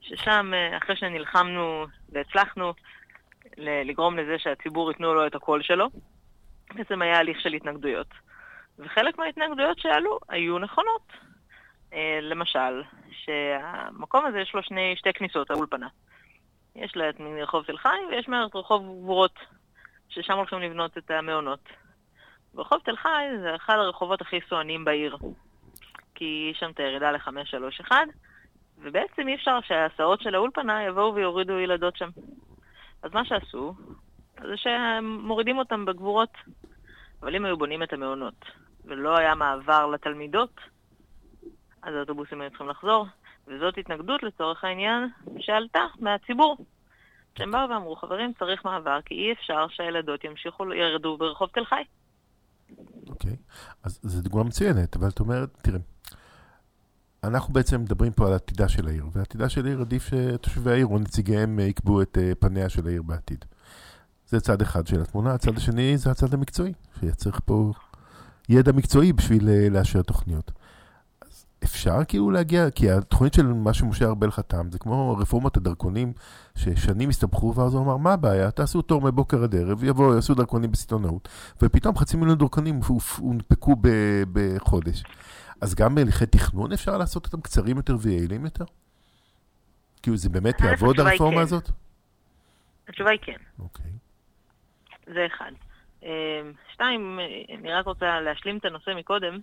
[0.00, 2.72] ששם, אה, אחרי שנלחמנו והצלחנו
[3.58, 5.88] לגרום לזה שהציבור ייתנו לו את הקול שלו,
[6.74, 8.06] בעצם היה הליך של התנגדויות.
[8.78, 11.12] וחלק מההתנגדויות שעלו היו נכונות.
[11.92, 15.88] אה, למשל, שהמקום הזה יש לו שני, שתי כניסות, האולפנה.
[16.76, 19.38] יש לה את רחוב תל חי ויש מערכת רחוב גבורות,
[20.08, 21.68] ששם הולכים לבנות את המעונות.
[22.54, 25.16] ורחוב תל חי זה אחד הרחובות הכי סואנים בעיר.
[26.14, 27.92] כי יש שם את הירידה ל-531,
[28.78, 32.08] ובעצם אי אפשר שההסעות של האולפנה יבואו ויורידו ילדות שם.
[33.02, 33.74] אז מה שעשו,
[34.42, 36.32] זה שהם מורידים אותם בגבורות.
[37.22, 38.44] אבל אם היו בונים את המעונות,
[38.84, 40.60] ולא היה מעבר לתלמידות,
[41.82, 43.06] אז האוטובוסים היו צריכים לחזור,
[43.46, 45.08] וזאת התנגדות לצורך העניין
[45.38, 46.56] שעלתה מהציבור.
[47.38, 51.82] שהם באו ואמרו, חברים, צריך מעבר, כי אי אפשר שהילדות ימשיכו, ירדו ברחוב תל חי.
[53.18, 53.36] אוקיי.
[53.82, 55.78] אז זו דוגמה מצוינת, אבל את אומרת, תראה,
[57.24, 60.98] אנחנו בעצם מדברים פה על עתידה של העיר, ועתידה של העיר עדיף שתושבי העיר או
[60.98, 63.44] נציגיהם אה, יקבעו את אה, פניה של העיר בעתיד.
[64.28, 67.72] זה צד אחד של התמונה, הצד השני זה הצד המקצועי, שצריך פה
[68.48, 70.52] ידע מקצועי בשביל אה, לאשר תוכניות.
[71.64, 76.12] אפשר כאילו להגיע, כי התוכנית של מה שמשה ארבל חתם, זה כמו רפורמת הדרכונים,
[76.56, 78.50] ששנים הסתבכו, ואז הוא אמר, מה הבעיה?
[78.50, 81.28] תעשו תור מבוקר עד ערב, יבואו, יעשו דרכונים בסיטונאות,
[81.62, 82.80] ופתאום חצי מיליון דרכונים
[83.18, 83.76] הונפקו
[84.32, 85.02] בחודש.
[85.60, 88.64] אז גם בהליכי תכנון אפשר לעשות אותם קצרים יותר ויעילים יותר?
[90.02, 91.42] כאילו זה באמת א', יעבוד הרפורמה כן.
[91.42, 91.70] הזאת?
[92.88, 93.36] התשובה היא כן.
[93.58, 93.90] אוקיי.
[95.06, 95.50] זה אחד.
[96.02, 96.08] אמ,
[96.72, 99.38] שתיים, אה, אני רק רוצה להשלים את הנושא מקודם.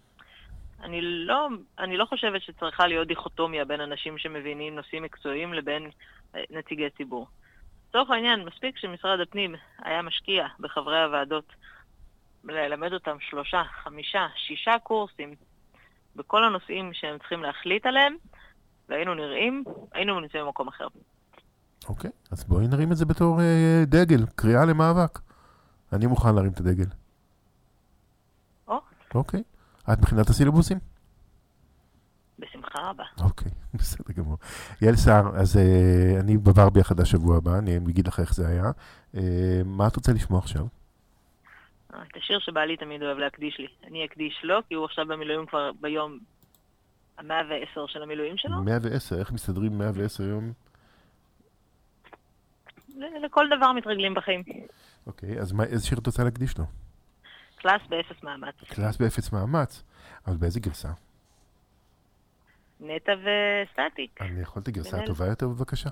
[0.84, 1.48] אני לא,
[1.80, 5.90] אני לא חושבת שצריכה להיות דיכוטומיה בין אנשים שמבינים נושאים מקצועיים לבין
[6.36, 7.28] אה, נציגי ציבור.
[7.90, 11.54] לצורך העניין, מספיק שמשרד הפנים היה משקיע בחברי הוועדות
[12.44, 15.36] ללמד אותם שלושה, חמישה, שישה קורסים
[16.16, 18.16] בכל הנושאים שהם צריכים להחליט עליהם,
[18.90, 20.88] והיינו נראים, היינו נמצאים במקום אחר.
[21.90, 25.20] אוקיי, אז בואי נרים את זה בתור אה, דגל, קריאה למאבק.
[25.94, 26.86] אני מוכן להרים את הדגל.
[28.68, 28.82] או,
[29.16, 29.44] אוקיי.
[29.94, 30.78] את מבחינת הסילבוסים?
[32.40, 33.04] בשמחה רבה.
[33.22, 34.38] אוקיי, בסדר גמור.
[34.82, 38.72] יעל סער, אז אה, אני בברבי החדש שבוע הבא, אני אגיד לך איך זה היה.
[39.16, 40.66] אה, מה את רוצה לשמוע עכשיו?
[41.94, 43.68] אה, את השיר שבעלי תמיד אוהב להקדיש לי.
[43.88, 46.20] אני אקדיש לו, כי הוא עכשיו במילואים כבר ביום
[47.18, 48.64] המאה ועשר של המילואים שלו.
[48.64, 50.52] 110, איך מסתדרים 110 יום?
[53.24, 54.44] לכל דבר מתרגלים בחיים.
[55.08, 56.66] אוקיי, אז מה, איזה שיר את רוצה להקדיש לו?
[57.56, 58.56] קלאס באפס מאמץ.
[58.68, 59.84] קלאס באפס מאמץ,
[60.28, 60.90] אבל באיזה גרסה?
[62.80, 64.22] נטע וסטטיק.
[64.22, 64.98] אני יכול את הגרסה.
[64.98, 65.90] הטובה יותר בבקשה?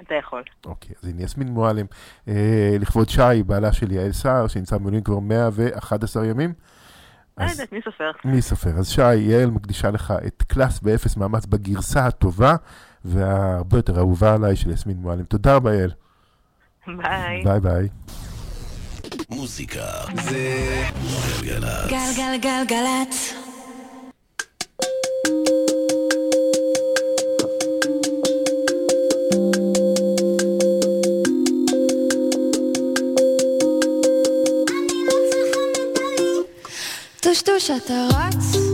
[0.00, 0.42] אתה יכול.
[0.66, 1.86] אוקיי, אז הנה יסמין מועלם,
[2.28, 6.54] אה, לכבוד שי, בעלה של יעל סער, שנמצא במילואים כבר 111 ימים.
[7.38, 8.10] לא יודעת, מי סופר?
[8.24, 8.70] מי סופר?
[8.78, 12.56] אז שי, יעל מקדישה לך את קלאס באפס מאמץ בגרסה הטובה
[13.04, 15.24] והרבה יותר אהובה עליי של יסמין מועלם.
[15.24, 15.90] תודה רבה, יעל.
[16.86, 17.44] ביי.
[17.44, 17.88] ביי ביי.
[19.32, 19.86] מוזיקה
[20.24, 20.84] זה
[21.42, 21.90] גלגלצ.
[21.90, 23.34] גלגלגלגלצ.
[37.20, 38.71] טושטוש אתה רץ,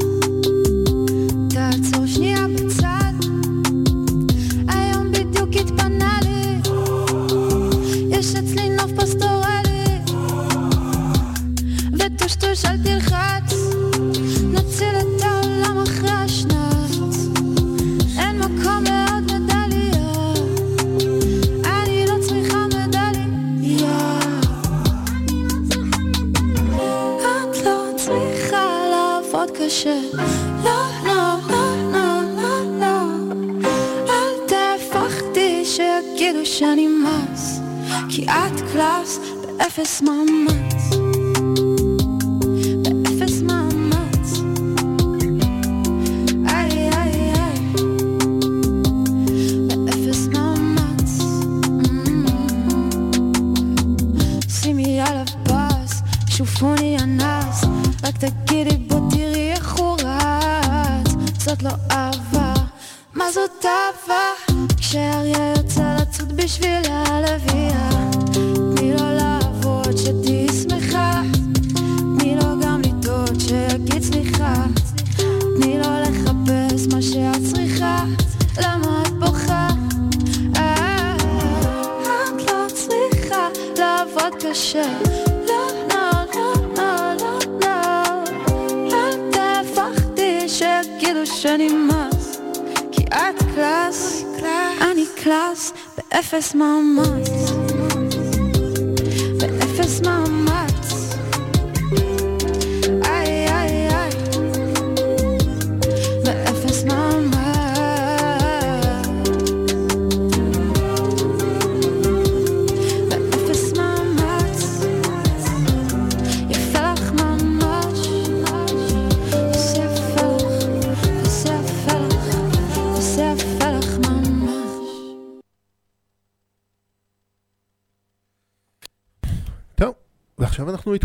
[35.99, 37.61] אל תפחדי שיגידו שאני מס,
[38.09, 39.19] כי את קלאס
[39.59, 41.18] באפס מאמץ.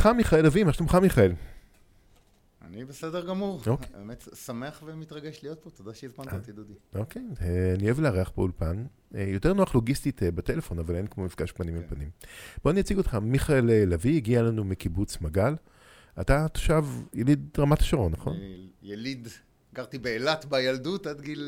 [0.06, 1.32] איתך, מיכאל אבי, מה שלומך, מיכאל?
[2.62, 3.62] אני בסדר גמור.
[3.68, 3.88] אוקיי.
[3.98, 6.74] באמת שמח ומתרגש להיות פה, תודה שהזמנת אותי, דודי.
[6.96, 8.86] אוקיי, אה, אני אוהב לארח באולפן.
[9.16, 12.10] אה, יותר נוח לוגיסטית אה, בטלפון, אבל אין כמו מפגש פנים אל פנים.
[12.64, 15.56] בוא אני אציג אותך, מיכאל אה, לביא הגיע לנו מקיבוץ מגל.
[16.22, 18.38] אתה תושב יליד רמת השרון, נכון?
[18.82, 19.28] יליד,
[19.74, 21.44] גרתי באילת בילדות עד גיל,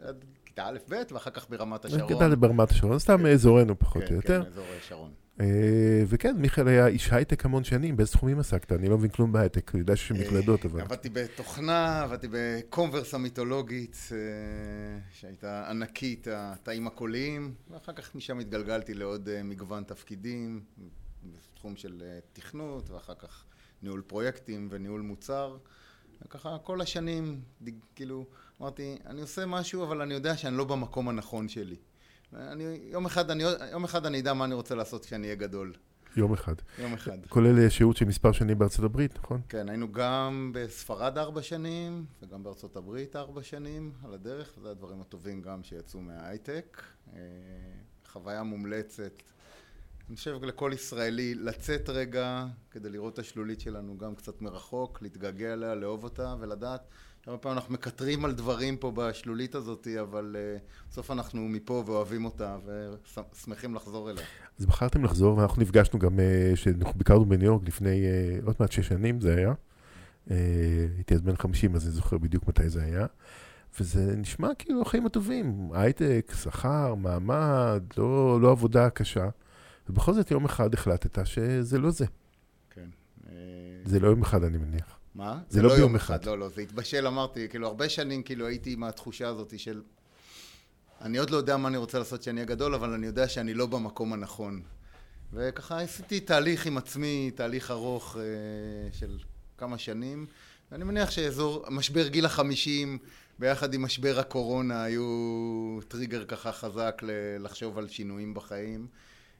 [0.00, 2.16] עד כיתה א'-ב', ואחר כך ברמת השרון.
[2.16, 4.42] גדלת ברמת השרון, סתם אזורנו פחות או כן, יותר.
[4.42, 5.10] כן, אזור שרון.
[5.40, 8.72] אה, וכן, מיכאל היה איש הייטק המון שנים, באיזה תחומים עסקת?
[8.72, 10.80] אני לא מבין כלום בהייטק, אני יודע שיש מקלדות, אבל...
[10.80, 14.16] עבדתי בתוכנה, עבדתי בקונברס המיתולוגית, אה,
[15.12, 20.60] שהייתה ענקית, התאים הקוליים, ואחר כך משם התגלגלתי לעוד אה, מגוון תפקידים,
[21.24, 23.44] בתחום של תכנות, ואחר כך
[23.82, 25.56] ניהול פרויקטים וניהול מוצר.
[26.22, 27.40] וככה כל השנים,
[27.94, 28.26] כאילו,
[28.60, 31.76] אמרתי, אני עושה משהו, אבל אני יודע שאני לא במקום הנכון שלי.
[32.34, 35.72] אני, יום, אחד אני, יום אחד אני אדע מה אני רוצה לעשות כשאני אהיה גדול.
[36.16, 36.54] יום אחד.
[36.78, 37.18] יום אחד.
[37.28, 39.40] כולל אה, שהות של מספר שנים בארצות הברית, נכון?
[39.48, 45.00] כן, היינו גם בספרד ארבע שנים, וגם בארצות הברית ארבע שנים על הדרך, וזה הדברים
[45.00, 46.82] הטובים גם שיצאו מההייטק.
[47.12, 47.20] אה,
[48.06, 49.22] חוויה מומלצת.
[50.08, 55.52] אני חושב לכל ישראלי לצאת רגע כדי לראות את השלולית שלנו גם קצת מרחוק, להתגעגע
[55.52, 56.80] אליה, לאהוב אותה ולדעת
[57.26, 62.24] הרבה פעמים אנחנו מקטרים על דברים פה בשלולית הזאת, אבל uh, בסוף אנחנו מפה ואוהבים
[62.24, 62.56] אותה
[63.34, 64.24] ושמחים לחזור אליה.
[64.60, 68.72] אז בחרתם לחזור, ואנחנו נפגשנו גם, אה, שאנחנו ביקרנו בניו יורק לפני אה, עוד מעט
[68.72, 69.52] שש שנים, זה היה.
[70.30, 70.36] אה,
[70.96, 73.06] הייתי אז בן 50, אז אני זוכר בדיוק מתי זה היה.
[73.80, 79.28] וזה נשמע כאילו החיים הטובים, הייטק, שכר, מעמד, לא, לא עבודה קשה.
[79.88, 82.06] ובכל זאת יום אחד החלטת שזה לא זה.
[82.70, 82.88] כן.
[83.84, 84.99] זה לא יום אחד, אני מניח.
[85.14, 85.38] מה?
[85.48, 86.24] זה לא ביום אחד.
[86.24, 89.82] לא, לא, זה התבשל, אמרתי, כאילו, הרבה שנים כאילו הייתי עם התחושה הזאת של...
[91.00, 93.54] אני עוד לא יודע מה אני רוצה לעשות כשאני אהיה גדול, אבל אני יודע שאני
[93.54, 94.62] לא במקום הנכון.
[95.32, 98.22] וככה עשיתי תהליך עם עצמי, תהליך ארוך אה,
[98.92, 99.18] של
[99.58, 100.26] כמה שנים.
[100.72, 102.98] ואני מניח שאזור, משבר גיל החמישים,
[103.38, 108.86] ביחד עם משבר הקורונה, היו טריגר ככה חזק ל- לחשוב על שינויים בחיים.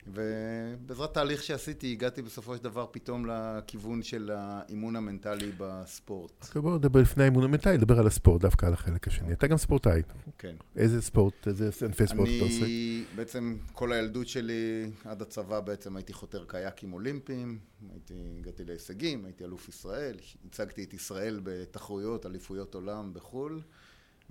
[0.07, 6.45] ובעזרת תהליך שעשיתי, הגעתי בסופו של דבר פתאום לכיוון של האימון המנטלי בספורט.
[6.49, 9.33] אוקיי, בואו נדבר לפני האימון המנטלי, נדבר על הספורט, דווקא על החלק השני.
[9.33, 10.03] אתה גם ספורטאי.
[10.39, 10.55] כן.
[10.77, 12.65] איזה ספורט, איזה ענפי ספורט אתה עושה?
[12.65, 17.59] אני בעצם כל הילדות שלי עד הצבא בעצם הייתי חותר קייקים אולימפיים,
[17.93, 23.61] הייתי, הגעתי להישגים, הייתי אלוף ישראל, הצגתי את ישראל בתחרויות, אליפויות עולם בחו"ל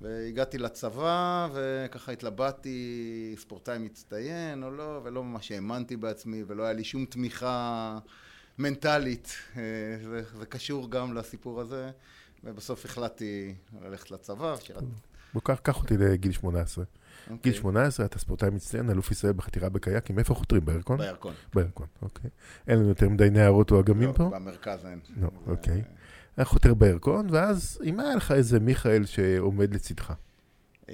[0.02, 6.84] והגעתי לצבא וככה התלבטתי ספורטאי מצטיין או לא ולא ממש האמנתי בעצמי ולא היה לי
[6.84, 8.00] שום תמיכה
[8.58, 9.62] מנטלית אה,
[10.04, 11.92] זה, זה קשור גם לסיפור הזה
[12.44, 14.86] ובסוף החלטתי ללכת לצבא ושירתי
[15.34, 16.84] בוא, קח, אותי לגיל 18.
[17.30, 17.52] אוקיי.
[17.52, 20.66] גיל 18, אתה ספורטאי מצטיין, אלוף ישראל בחתירה בקייקים, איפה חותרים?
[20.66, 20.98] בירקון?
[20.98, 21.34] בירקון.
[21.56, 22.30] בירקון, אוקיי.
[22.68, 24.30] אין לנו יותר מדי נערות או אגמים לא, פה?
[24.34, 25.00] במרכז אין.
[25.22, 25.82] לא, אוקיי.
[26.40, 30.14] היה חותר בירקון, ואז אם היה לך איזה מיכאל שעומד לצדך,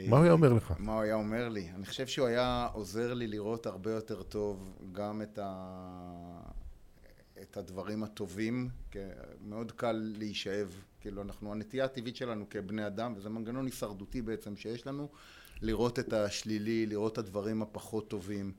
[0.07, 0.73] מה הוא היה אומר לך?
[0.79, 1.69] מה הוא היה אומר לי?
[1.75, 6.39] אני חושב שהוא היה עוזר לי לראות הרבה יותר טוב גם את, ה...
[7.41, 8.99] את הדברים הטובים, כי
[9.41, 14.87] מאוד קל להישאב, כאילו אנחנו, הנטייה הטבעית שלנו כבני אדם, וזה מנגנון הישרדותי בעצם שיש
[14.87, 15.09] לנו,
[15.61, 18.51] לראות את השלילי, לראות את הדברים הפחות טובים.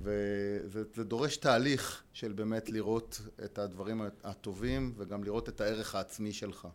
[0.00, 6.32] וזה זה דורש תהליך של באמת לראות את הדברים הטובים וגם לראות את הערך העצמי
[6.32, 6.68] שלך.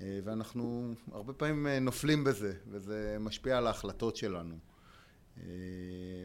[0.00, 4.54] אה, ואנחנו הרבה פעמים אה, נופלים בזה, וזה משפיע על ההחלטות שלנו.
[5.38, 5.44] אה,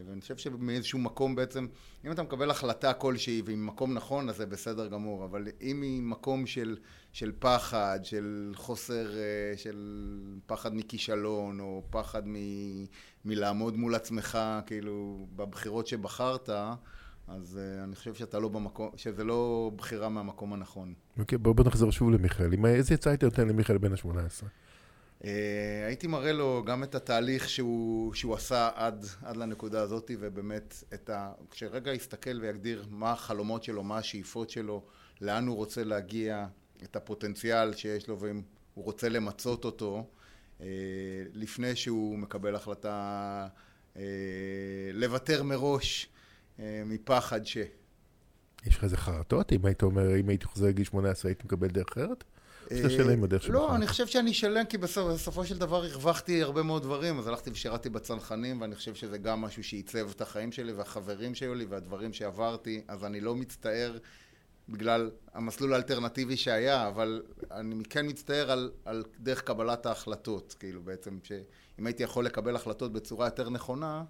[0.06, 1.68] ואני חושב שמאיזשהו מקום בעצם,
[2.06, 6.02] אם אתה מקבל החלטה כלשהי והיא ממקום נכון, אז זה בסדר גמור, אבל אם היא
[6.02, 6.78] מקום של,
[7.12, 9.12] של פחד, של חוסר,
[9.56, 12.36] של פחד מכישלון, או פחד מ,
[13.28, 16.50] מלעמוד מול עצמך, כאילו, בבחירות שבחרת,
[17.28, 20.94] אז uh, אני חושב שאתה לא במקום, שזה לא בחירה מהמקום הנכון.
[21.20, 22.54] אוקיי, okay, בוא, בוא נחזור שוב למיכאל.
[22.54, 24.44] עם איזה עצה היית נותן למיכאל בן ה-18?
[25.22, 25.26] Uh,
[25.88, 31.10] הייתי מראה לו גם את התהליך שהוא, שהוא עשה עד, עד לנקודה הזאת, ובאמת, את
[31.10, 31.32] ה...
[31.52, 34.84] כשרגע יסתכל ויגדיר מה החלומות שלו, מה השאיפות שלו,
[35.22, 36.46] לאן הוא רוצה להגיע,
[36.84, 38.42] את הפוטנציאל שיש לו, ואם
[38.74, 40.08] הוא רוצה למצות אותו,
[41.34, 43.48] לפני שהוא מקבל החלטה
[43.94, 44.00] uh,
[44.94, 46.10] לוותר מראש.
[46.60, 47.58] אה, מפחד ש...
[48.66, 49.54] יש לך איזה חרטות?
[49.54, 52.24] אם היית אומר, אם הייתי חוזר לגיל 18 הייתי מקבל דרך אחרת?
[52.70, 53.54] שאתה שלם בדרך שלך?
[53.56, 57.50] לא, אני חושב שאני שלם כי בסופו של דבר הרווחתי הרבה מאוד דברים, אז הלכתי
[57.50, 62.14] ושירתי בצנחנים, ואני חושב שזה גם משהו שעיצב את החיים שלי והחברים שהיו לי והדברים
[62.14, 63.98] שעברתי, אז אני לא מצטער
[64.70, 71.18] בגלל המסלול האלטרנטיבי שהיה, אבל אני כן מצטער על, על דרך קבלת ההחלטות, כאילו בעצם,
[71.24, 74.04] שאם הייתי יכול לקבל החלטות בצורה יותר נכונה,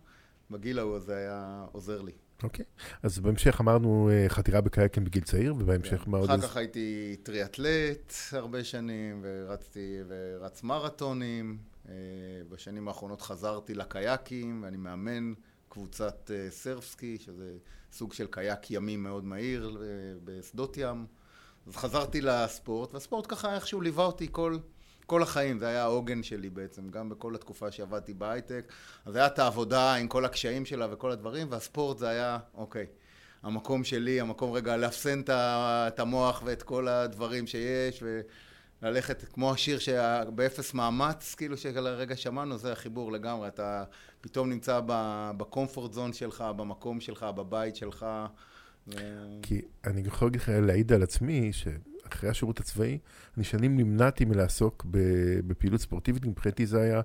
[0.51, 2.11] בגיל ההוא זה היה עוזר לי.
[2.43, 2.65] אוקיי,
[3.03, 6.11] אז בהמשך אמרנו אה, חתירה בקייקים בגיל צעיר, ובהמשך כן.
[6.11, 6.29] מה עוד...
[6.29, 11.57] אחר כך הייתי טריאטלט הרבה שנים, ורצתי, ורץ מרתונים.
[11.89, 11.93] אה,
[12.49, 15.33] בשנים האחרונות חזרתי לקייקים, ואני מאמן
[15.69, 17.57] קבוצת אה, סרפסקי, שזה
[17.91, 19.77] סוג של קייק ימי מאוד מהיר
[20.23, 21.05] בשדות ים.
[21.67, 24.57] אז חזרתי לספורט, והספורט ככה איכשהו ליווה אותי כל...
[25.05, 28.71] כל החיים, זה היה העוגן שלי בעצם, גם בכל התקופה שעבדתי בהייטק.
[29.05, 32.85] אז היה את העבודה עם כל הקשיים שלה וכל הדברים, והספורט זה היה, אוקיי,
[33.43, 38.03] המקום שלי, המקום רגע לאפסן את המוח ואת כל הדברים שיש,
[38.81, 43.47] וללכת כמו השיר שבאפס מאמץ, כאילו שרגע שמענו, זה החיבור לגמרי.
[43.47, 43.83] אתה
[44.21, 44.79] פתאום נמצא
[45.37, 48.05] בקומפורט זון שלך, במקום שלך, בבית שלך.
[49.41, 51.67] כי אני יכול להעיד על עצמי, ש...
[52.07, 52.97] אחרי השירות הצבאי,
[53.37, 54.85] אני שנים נמנעתי מלעסוק
[55.47, 57.01] בפעילות ספורטיבית, מבחינתי זה היה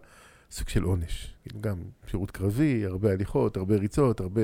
[0.53, 1.35] סוג של עונש.
[1.61, 4.43] גם שירות קרבי, הרבה הליכות, הרבה ריצות, הרבה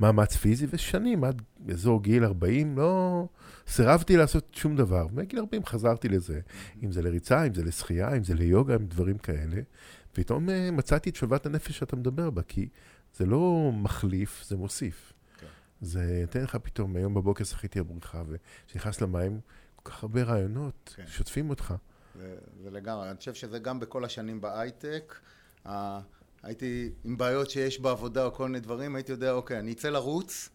[0.00, 3.24] מאמץ פיזי, ושנים, עד אזור גיל 40, לא
[3.66, 5.06] סירבתי לעשות שום דבר.
[5.12, 6.40] מגיל 40 חזרתי לזה,
[6.82, 9.62] אם זה לריצה, אם זה לשחייה, אם זה ליוגה, אם דברים כאלה.
[10.12, 12.68] פתאום אה, מצאתי את שלוות הנפש שאתה מדבר בה, כי
[13.16, 15.12] זה לא מחליף, זה מוסיף.
[15.38, 15.46] כן.
[15.80, 19.40] זה נותן לך פתאום, היום בבוקר שחיתי על בריכה, וכשנכנס למים,
[19.76, 21.06] כל כך הרבה רעיונות, כן.
[21.06, 21.74] שוטפים אותך.
[22.14, 25.14] זה, זה לגמרי, אני חושב שזה גם בכל השנים בהייטק.
[26.42, 30.48] הייתי עם בעיות שיש בעבודה או כל מיני דברים, הייתי יודע, אוקיי, אני אצא לרוץ,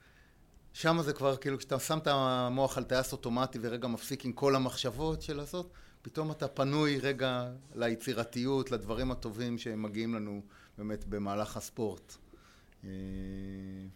[0.74, 4.56] שם זה כבר, כאילו, כשאתה שם את המוח על טייס אוטומטי ורגע מפסיק עם כל
[4.56, 10.42] המחשבות של לעשות, פתאום אתה פנוי רגע ליצירתיות, לדברים הטובים שמגיעים לנו
[10.78, 12.16] באמת במהלך הספורט.
[12.84, 12.90] אה,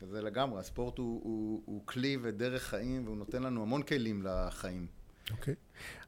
[0.02, 4.88] וזה לגמרי, הספורט הוא, הוא, הוא כלי ודרך חיים והוא נותן לנו המון כלים לחיים.
[5.32, 5.56] אוקיי.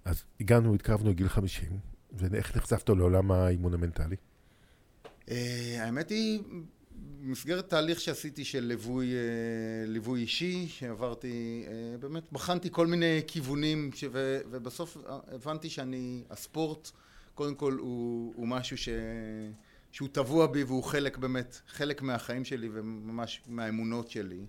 [0.06, 1.80] אז הגענו, התקרבנו לגיל 50,
[2.14, 4.16] ואיך נחשפת לעולם האימון המנטלי?
[5.32, 6.40] אה, האמת היא,
[7.22, 13.90] במסגרת תהליך שעשיתי של ליווי, אה, ליווי אישי, שעברתי, אה, באמת בחנתי כל מיני כיוונים,
[13.94, 14.04] ש...
[14.52, 16.92] ובסוף הבנתי שאני, הספורט,
[17.36, 18.90] קודם כל הוא, הוא משהו ש...
[19.92, 24.46] שהוא טבוע בי והוא חלק באמת, חלק מהחיים שלי וממש מהאמונות שלי.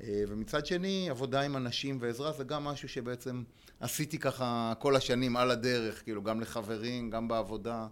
[0.00, 3.42] ומצד שני, עבודה עם אנשים ועזרה זה גם משהו שבעצם
[3.80, 7.86] עשיתי ככה כל השנים על הדרך, כאילו גם לחברים, גם בעבודה,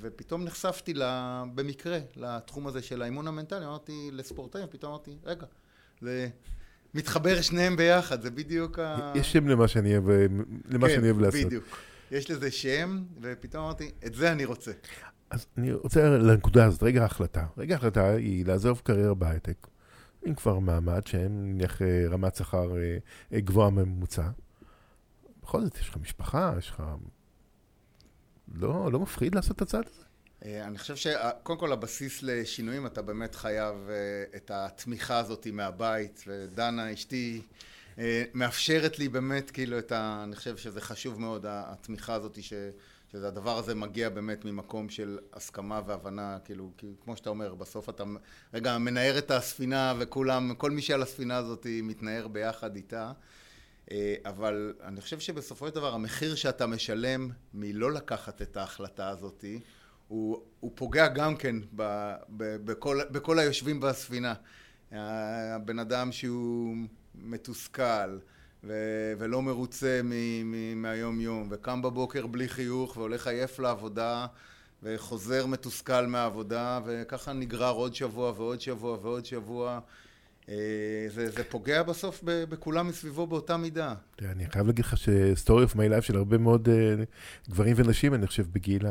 [0.00, 5.46] ופתאום נחשפתי לה, במקרה לתחום הזה של האימון המנטלי, אמרתי לספורטאים, פתאום אמרתי, רגע,
[6.00, 6.28] זה
[6.94, 9.12] מתחבר שניהם ביחד, זה בדיוק ה...
[9.14, 10.30] יש שם למה שאני אוהב,
[10.70, 11.46] למה כן, שאני אוהב לעשות.
[11.46, 11.64] בדיוק.
[12.10, 14.72] יש לזה שם, ופתאום אמרתי, את זה אני רוצה.
[15.30, 17.46] אז אני רוצה לנקודה הזאת, רגע ההחלטה.
[17.58, 19.66] רגע ההחלטה היא לעזוב קריירה בהייטק.
[20.24, 22.76] עם כבר מעמד שהם נניח אה, רמת שכר
[23.32, 24.28] אה, גבוהה ממוצע.
[25.42, 26.82] בכל זאת, יש לך משפחה, יש לך...
[28.54, 30.04] לא, לא מפחיד לעשות את הצעד הזה?
[30.44, 33.74] אה, אני חושב שקודם כל הבסיס לשינויים, אתה באמת חייב
[34.36, 37.42] את התמיכה הזאת מהבית, ודנה אשתי
[38.34, 40.20] מאפשרת לי באמת כאילו את ה...
[40.24, 42.52] אני חושב שזה חשוב מאוד, התמיכה הזאת ש...
[43.12, 47.88] שזה הדבר הזה מגיע באמת ממקום של הסכמה והבנה, כאילו, כי כמו שאתה אומר, בסוף
[47.88, 48.04] אתה
[48.54, 53.12] רגע מנער את הספינה וכולם, כל מי שעל הספינה הזאת מתנער ביחד איתה, אה,
[54.24, 59.44] אבל אני חושב שבסופו של דבר המחיר שאתה משלם מלא לקחת את ההחלטה הזאת,
[60.08, 61.82] הוא, הוא פוגע גם כן ב,
[62.28, 64.34] ב, בכל, בכל היושבים בספינה.
[64.92, 66.76] הבן אדם שהוא
[67.14, 68.18] מתוסכל
[68.64, 70.10] ו- ולא מרוצה מ-
[70.52, 74.26] מ- מהיום יום וקם בבוקר בלי חיוך והולך עייף לעבודה
[74.82, 79.78] וחוזר מתוסכל מהעבודה וככה נגרר עוד שבוע ועוד שבוע ועוד שבוע אה,
[81.08, 83.94] זה, זה פוגע בסוף ב- בכולם מסביבו באותה מידה.
[84.22, 88.14] אני חייב להגיד לך ש story of my life של הרבה מאוד אה, גברים ונשים,
[88.14, 88.82] אני חושב בגיל.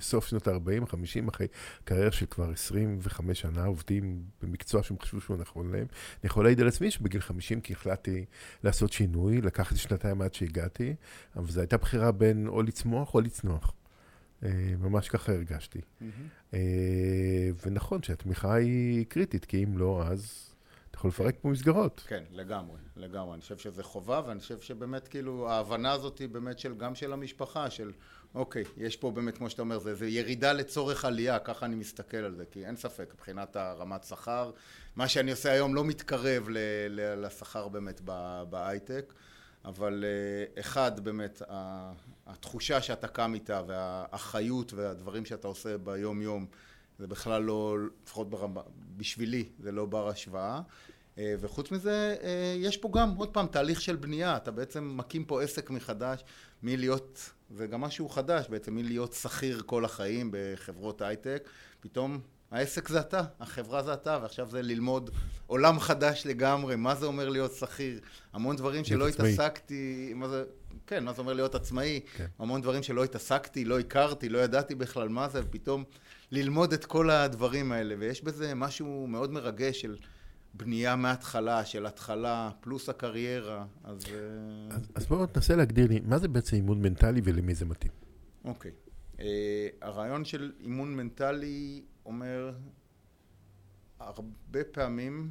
[0.00, 1.46] סוף שנות ה-40, 50, אחרי
[1.84, 5.86] קריירה של כבר 25 שנה, עובדים במקצוע שהם חשבו שהוא נכון להם.
[5.86, 8.24] אני יכול להעיד על עצמי שבגיל 50, כי החלטתי
[8.64, 10.94] לעשות שינוי, לקחתי שנתיים עד שהגעתי,
[11.36, 13.72] אבל זו הייתה בחירה בין או לצמוח או לצנוח.
[14.42, 14.46] Uh,
[14.78, 15.80] ממש ככה הרגשתי.
[16.52, 16.54] Uh,
[17.66, 20.53] ונכון שהתמיכה היא קריטית, כי אם לא, אז
[21.08, 22.04] יכול לפרק פה מסגרות.
[22.06, 23.34] כן, לגמרי, לגמרי.
[23.34, 27.12] אני חושב שזה חובה, ואני חושב שבאמת, כאילו, ההבנה הזאת היא באמת של, גם של
[27.12, 27.92] המשפחה, של,
[28.34, 32.16] אוקיי, יש פה באמת, כמו שאתה אומר, זה, זה ירידה לצורך עלייה, ככה אני מסתכל
[32.16, 34.50] על זה, כי אין ספק, מבחינת הרמת שכר,
[34.96, 38.00] מה שאני עושה היום לא מתקרב ל, ל, לשכר באמת
[38.50, 39.14] בהייטק,
[39.64, 41.42] אבל אה, אחד, באמת,
[42.26, 46.46] התחושה שאתה קם איתה, והאחריות והדברים שאתה עושה ביום-יום,
[46.98, 48.60] זה בכלל לא, לפחות ברמה,
[48.96, 50.60] בשבילי, זה לא בר השוואה.
[51.18, 54.36] אה, וחוץ מזה, אה, יש פה גם, עוד פעם, תהליך של בנייה.
[54.36, 56.24] אתה בעצם מקים פה עסק מחדש,
[56.62, 61.48] מלהיות, זה גם משהו חדש בעצם, מלהיות שכיר כל החיים בחברות הייטק,
[61.80, 65.10] פתאום העסק זה אתה, החברה זה אתה, ועכשיו זה ללמוד
[65.46, 68.00] עולם חדש לגמרי, מה זה אומר להיות שכיר,
[68.32, 69.32] המון דברים שלא עצמאי.
[69.32, 70.44] התעסקתי, מה זה,
[70.86, 72.26] כן, מה זה אומר להיות עצמאי, כן.
[72.38, 75.84] המון דברים שלא התעסקתי, לא הכרתי, לא ידעתי בכלל מה זה, ופתאום
[76.30, 79.96] ללמוד את כל הדברים האלה, ויש בזה משהו מאוד מרגש של
[80.54, 84.04] בנייה מההתחלה, של התחלה, פלוס הקריירה, אז...
[84.06, 87.92] אה, אז, אז בואו תנסה להגדיר לי, מה זה בעצם אימון מנטלי ולמי זה מתאים?
[88.44, 88.70] אוקיי.
[89.20, 92.54] אה, הרעיון של אימון מנטלי אומר,
[93.98, 95.30] הרבה פעמים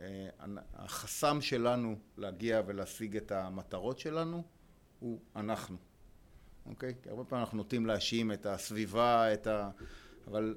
[0.00, 0.28] אה,
[0.74, 4.42] החסם שלנו להגיע ולהשיג את המטרות שלנו
[5.00, 5.76] הוא אנחנו,
[6.66, 6.94] אוקיי?
[7.02, 9.70] כי הרבה פעמים אנחנו נוטים להאשים את הסביבה, את ה...
[10.26, 10.54] אבל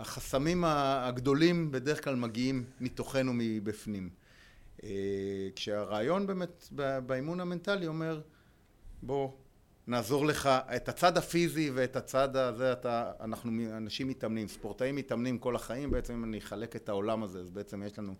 [0.00, 4.10] החסמים הגדולים בדרך כלל מגיעים מתוכנו מבפנים.
[4.84, 6.68] אה, כשהרעיון באמת
[7.06, 8.20] באימון המנטלי אומר
[9.02, 9.30] בוא
[9.86, 10.46] נעזור לך
[10.76, 16.14] את הצד הפיזי ואת הצד הזה אתה אנחנו אנשים מתאמנים ספורטאים מתאמנים כל החיים בעצם
[16.14, 18.14] אם אני אחלק את העולם הזה אז בעצם יש לנו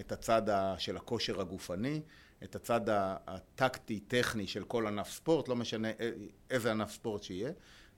[0.00, 0.42] את הצד
[0.78, 2.00] של הכושר הגופני
[2.44, 2.80] את הצד
[3.26, 5.92] הטקטי טכני של כל ענף ספורט לא משנה א-
[6.50, 7.50] איזה ענף ספורט שיהיה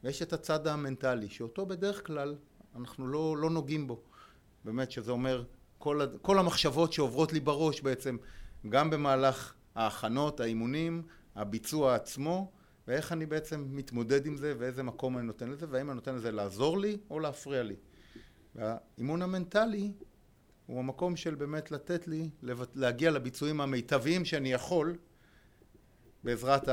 [0.04, 2.34] ויש את הצד המנטלי שאותו בדרך כלל
[2.76, 4.02] אנחנו לא, לא נוגעים בו
[4.64, 5.44] באמת שזה אומר
[5.78, 8.16] כל, כל המחשבות שעוברות לי בראש בעצם
[8.68, 11.02] גם במהלך ההכנות, האימונים,
[11.36, 12.52] הביצוע עצמו
[12.88, 16.30] ואיך אני בעצם מתמודד עם זה ואיזה מקום אני נותן לזה והאם אני נותן לזה
[16.30, 17.76] לעזור לי או להפריע לי.
[18.54, 19.92] והאימון המנטלי
[20.66, 22.30] הוא המקום של באמת לתת לי
[22.74, 24.96] להגיע לביצועים המיטביים שאני יכול
[26.24, 26.68] בעזרת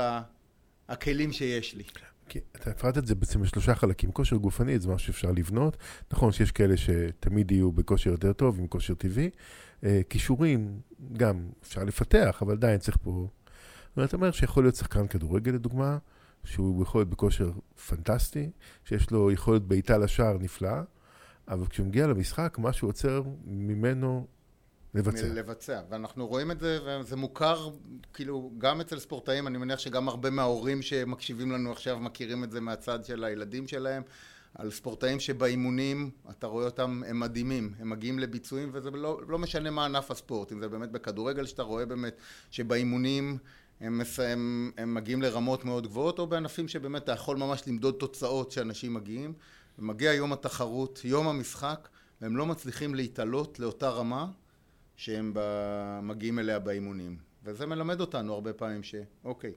[0.88, 1.84] הכלים שיש לי.
[2.28, 4.12] כי אתה הפרדת את זה בעצם לשלושה חלקים.
[4.12, 5.76] כושר גופני זה משהו שאפשר לבנות.
[6.12, 9.30] נכון שיש כאלה שתמיד יהיו בכושר יותר טוב, עם כושר טבעי.
[9.84, 10.80] אה, כישורים,
[11.12, 13.28] גם אפשר לפתח, אבל עדיין צריך פה...
[13.96, 15.98] זאת אומרת, שיכול להיות שחקן כדורגל לדוגמה,
[16.44, 17.52] שהוא יכול להיות בכושר
[17.88, 18.50] פנטסטי,
[18.84, 20.82] שיש לו יכולת בעיטה לשער נפלאה,
[21.48, 24.26] אבל כשהוא מגיע למשחק, משהו עוצר ממנו
[24.94, 25.26] לבצע.
[25.28, 27.70] לבצע, ואנחנו רואים את זה, וזה מוכר
[28.12, 32.60] כאילו גם אצל ספורטאים, אני מניח שגם הרבה מההורים שמקשיבים לנו עכשיו מכירים את זה
[32.60, 34.02] מהצד של הילדים שלהם,
[34.54, 39.70] על ספורטאים שבאימונים, אתה רואה אותם, הם מדהימים, הם מגיעים לביצועים, וזה לא, לא משנה
[39.70, 42.16] מה ענף הספורט, אם זה באמת בכדורגל, שאתה רואה באמת
[42.50, 43.38] שבאימונים
[43.80, 48.52] הם, הם, הם מגיעים לרמות מאוד גבוהות, או בענפים שבאמת אתה יכול ממש למדוד תוצאות
[48.52, 49.32] שאנשים מגיעים,
[49.78, 51.88] ומגיע יום התחרות, יום המשחק,
[52.20, 54.26] והם לא מצליחים להתעלות לאותה רמה
[54.96, 55.34] שהם
[56.02, 57.16] מגיעים אליה באימונים.
[57.44, 59.52] וזה מלמד אותנו הרבה פעמים שאוקיי,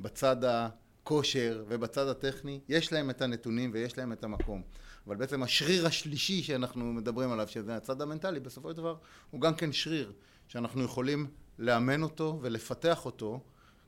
[0.00, 4.62] בצד הכושר ובצד הטכני יש להם את הנתונים ויש להם את המקום.
[5.06, 8.96] אבל בעצם השריר השלישי שאנחנו מדברים עליו, שזה הצד המנטלי, בסופו של דבר
[9.30, 10.12] הוא גם כן שריר
[10.48, 11.26] שאנחנו יכולים
[11.58, 13.40] לאמן אותו ולפתח אותו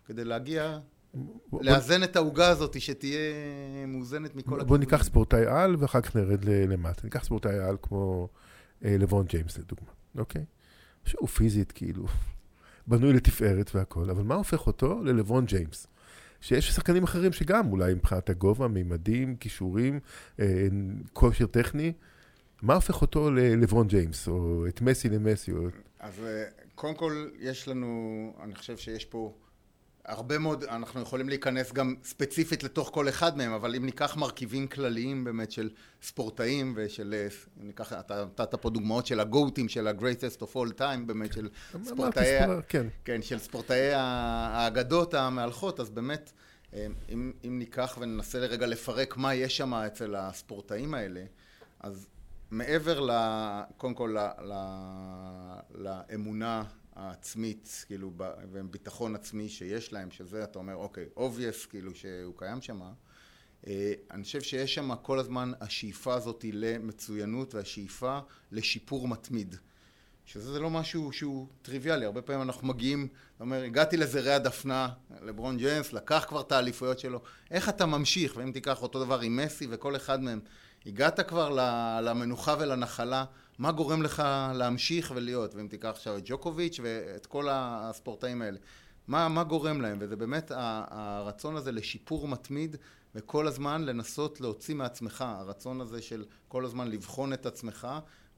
[0.04, 0.78] כדי להגיע,
[1.14, 3.18] בוא- לאזן את העוגה הזאת שתהיה
[3.86, 4.80] מאוזנת מכל בוא הכיוונים.
[4.80, 7.00] ניקח ספורטאי על ואחר כך נרד למטה.
[7.04, 8.28] ניקח ספורטאי על כמו
[8.84, 9.88] אה, לברון ג'יימס לדוגמה,
[10.18, 10.44] אוקיי?
[11.04, 12.06] שהוא פיזית כאילו
[12.86, 15.86] בנוי לתפארת והכל, אבל מה הופך אותו ללברון ג'יימס?
[16.40, 20.00] שיש שחקנים אחרים שגם אולי מבחינת הגובה, מימדים, כישורים,
[20.40, 20.66] אה,
[21.12, 21.92] כושר טכני,
[22.62, 25.66] מה הופך אותו ללברון ג'יימס, או את מסי למסי, או...
[26.00, 26.44] אז אה,
[26.74, 29.34] קודם כל יש לנו, אני חושב שיש פה
[30.04, 34.68] הרבה מאוד, אנחנו יכולים להיכנס גם ספציפית לתוך כל אחד מהם, אבל אם ניקח מרכיבים
[34.68, 35.70] כלליים באמת של
[36.02, 37.28] ספורטאים ושל, אה,
[37.60, 41.48] אם ניקח, אתה נתת פה דוגמאות של הגוטים, של ה-greatest of all time, באמת של
[41.84, 42.38] ספורטאי,
[42.68, 42.86] כן.
[43.04, 46.32] כן, של ספורטאי האגדות המהלכות, אז באמת,
[46.74, 51.24] אה, אם, אם ניקח וננסה לרגע לפרק מה יש שם אצל הספורטאים האלה,
[51.80, 52.06] אז
[52.50, 53.10] מעבר ל...
[53.76, 54.54] קודם כל ל, ל,
[55.74, 56.64] לאמונה
[57.00, 58.12] העצמית, כאילו,
[58.52, 62.80] וביטחון עצמי שיש להם, שזה, אתה אומר, אוקיי, obvious, כאילו, שהוא קיים שם,
[63.66, 68.18] אה, אני חושב שיש שם כל הזמן השאיפה הזאת למצוינות והשאיפה
[68.52, 69.56] לשיפור מתמיד.
[70.26, 74.88] שזה לא משהו שהוא טריוויאלי, הרבה פעמים אנחנו מגיעים, אתה אומר, הגעתי לזרי הדפנה,
[75.22, 77.20] לברון ג'יימס, לקח כבר את האליפויות שלו,
[77.50, 78.36] איך אתה ממשיך?
[78.36, 80.40] ואם תיקח אותו דבר עם מסי וכל אחד מהם,
[80.86, 81.50] הגעת כבר
[82.02, 83.24] למנוחה ולנחלה,
[83.60, 84.22] מה גורם לך
[84.54, 85.54] להמשיך ולהיות?
[85.54, 88.58] ואם תיקח עכשיו את ג'וקוביץ' ואת כל הספורטאים האלה,
[89.08, 89.98] מה, מה גורם להם?
[90.00, 92.76] וזה באמת הרצון הזה לשיפור מתמיד
[93.14, 97.88] וכל הזמן לנסות להוציא מעצמך, הרצון הזה של כל הזמן לבחון את עצמך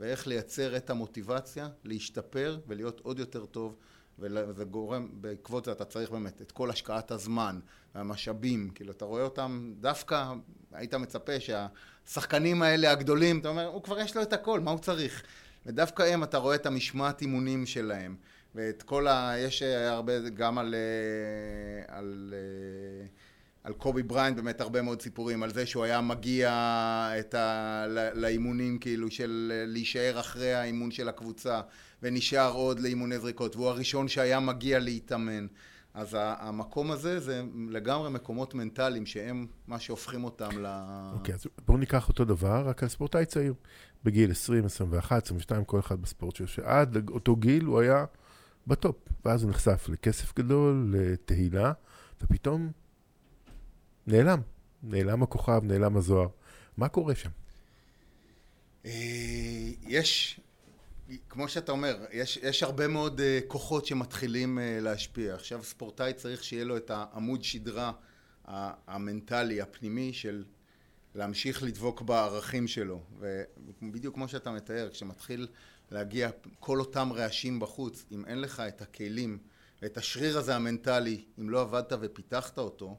[0.00, 3.76] ואיך לייצר את המוטיבציה, להשתפר ולהיות עוד יותר טוב
[4.18, 7.60] וזה גורם, בעקבות זה אתה צריך באמת את כל השקעת הזמן
[7.94, 10.32] והמשאבים, כאילו אתה רואה אותם דווקא,
[10.72, 11.40] היית מצפה
[12.06, 15.22] שהשחקנים האלה הגדולים, אתה אומר, הוא כבר יש לו את הכל, מה הוא צריך?
[15.66, 18.16] ודווקא הם, אתה רואה את המשמעת אימונים שלהם,
[18.54, 19.34] ואת כל ה...
[19.38, 20.74] יש הרבה, גם על...
[20.74, 23.06] אה, על אה,
[23.64, 26.50] על קובי בריינט באמת הרבה מאוד סיפורים, על זה שהוא היה מגיע
[27.20, 27.86] את ה...
[28.14, 31.60] לאימונים כאילו של להישאר אחרי האימון של הקבוצה
[32.02, 35.46] ונשאר עוד לאימוני זריקות והוא הראשון שהיה מגיע להתאמן
[35.94, 40.66] אז המקום הזה זה לגמרי מקומות מנטליים שהם מה שהופכים אותם ל...
[41.14, 43.54] אוקיי, okay, אז בואו ניקח אותו דבר, רק על ספורטאי צעיר.
[44.04, 48.04] בגיל 20, 21, 22, כל אחד בספורט שלו, שעד אותו גיל הוא היה
[48.66, 48.96] בטופ.
[49.24, 51.72] ואז הוא נחשף לכסף גדול, לתהילה,
[52.22, 52.70] ופתאום
[54.06, 54.40] נעלם.
[54.82, 56.28] נעלם הכוכב, נעלם הזוהר.
[56.76, 57.30] מה קורה שם?
[58.86, 58.90] אה,
[59.82, 60.40] יש,
[61.28, 65.34] כמו שאתה אומר, יש, יש הרבה מאוד uh, כוחות שמתחילים uh, להשפיע.
[65.34, 67.92] עכשיו ספורטאי צריך שיהיה לו את העמוד שדרה
[68.86, 70.44] המנטלי, הפנימי, של
[71.14, 73.02] להמשיך לדבוק בערכים שלו.
[73.82, 75.48] ובדיוק כמו שאתה מתאר, כשמתחיל
[75.90, 79.38] להגיע כל אותם רעשים בחוץ, אם אין לך את הכלים
[79.82, 82.96] ואת השריר הזה המנטלי, אם לא עבדת ופיתחת אותו,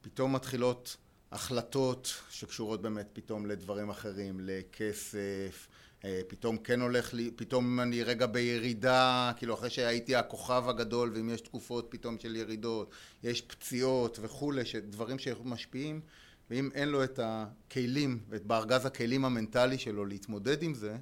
[0.00, 0.96] פתאום מתחילות
[1.32, 5.68] החלטות שקשורות באמת פתאום לדברים אחרים, לכסף,
[6.28, 11.40] פתאום כן הולך לי, פתאום אני רגע בירידה, כאילו אחרי שהייתי הכוכב הגדול ואם יש
[11.40, 12.90] תקופות פתאום של ירידות,
[13.22, 16.00] יש פציעות וכולי, דברים שמשפיעים
[16.50, 20.96] ואם אין לו את הכלים ואת בארגז הכלים המנטלי שלו להתמודד עם זה,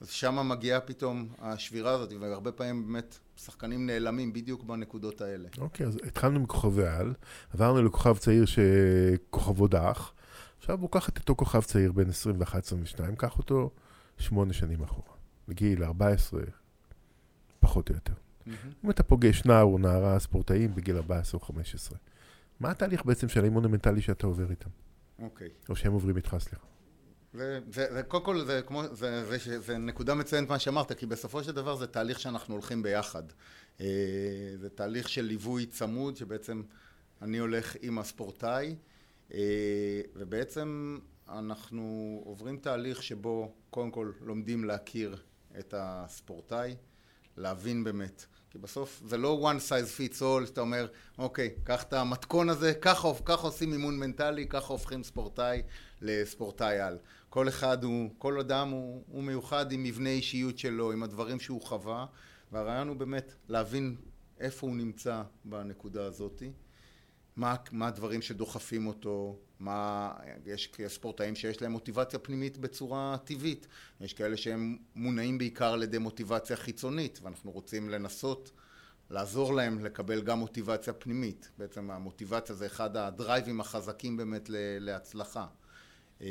[0.00, 5.48] אז שמה מגיעה פתאום השבירה הזאת, והרבה פעמים באמת שחקנים נעלמים בדיוק בנקודות האלה.
[5.58, 7.14] אוקיי, okay, אז התחלנו מכוכבי על,
[7.52, 10.12] עברנו לכוכב צעיר שכוכבו דח,
[10.58, 13.70] עכשיו הוא קח את אותו כוכב צעיר בין 21-22, קח אותו
[14.18, 15.16] שמונה שנים אחורה,
[15.48, 16.42] בגיל 14,
[17.60, 18.12] פחות או יותר.
[18.12, 18.50] Mm-hmm.
[18.84, 21.98] אם אתה פוגש נער או נערה ספורטאים בגיל 14 או 15,
[22.60, 24.70] מה התהליך בעצם של האימון המנטלי שאתה עובר איתם?
[25.18, 25.48] אוקיי.
[25.48, 25.68] Okay.
[25.68, 26.66] או שהם עוברים איתך, סליחה.
[27.34, 30.92] זה, זה, זה, קודם כל זה כמו, זה, זה, זה, זה נקודה מצוינת מה שאמרת,
[30.92, 33.22] כי בסופו של דבר זה תהליך שאנחנו הולכים ביחד.
[33.80, 33.86] אה,
[34.56, 36.62] זה תהליך של ליווי צמוד, שבעצם
[37.22, 38.76] אני הולך עם הספורטאי,
[39.34, 40.98] אה, ובעצם
[41.28, 45.16] אנחנו עוברים תהליך שבו קודם כל לומדים להכיר
[45.58, 46.76] את הספורטאי,
[47.36, 48.26] להבין באמת.
[48.50, 50.86] כי בסוף זה לא one size fits all, שאתה אומר,
[51.18, 53.08] אוקיי, קח את המתכון הזה, ככה,
[53.42, 55.62] עושים אימון מנטלי, ככה הופכים ספורטאי
[56.00, 56.98] לספורטאי על.
[57.28, 61.62] כל אחד הוא, כל אדם הוא, הוא מיוחד עם מבנה אישיות שלו, עם הדברים שהוא
[61.62, 62.06] חווה,
[62.52, 63.96] והרעיון הוא באמת להבין
[64.40, 66.42] איפה הוא נמצא בנקודה הזאת,
[67.36, 70.12] מה, מה הדברים שדוחפים אותו, מה,
[70.46, 73.66] יש ספורטאים שיש להם מוטיבציה פנימית בצורה טבעית,
[74.00, 78.50] יש כאלה שהם מונעים בעיקר על ידי מוטיבציה חיצונית, ואנחנו רוצים לנסות
[79.10, 81.50] לעזור להם לקבל גם מוטיבציה פנימית.
[81.58, 84.50] בעצם המוטיבציה זה אחד הדרייבים החזקים באמת
[84.80, 85.46] להצלחה.
[86.20, 86.26] אה,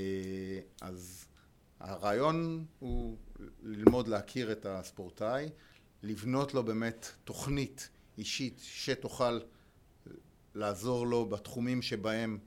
[0.81, 1.25] אז
[1.79, 3.17] הרעיון הוא
[3.63, 5.49] ללמוד להכיר את הספורטאי,
[6.03, 9.39] לבנות לו באמת תוכנית אישית שתוכל
[10.55, 12.39] לעזור לו בתחומים שבהם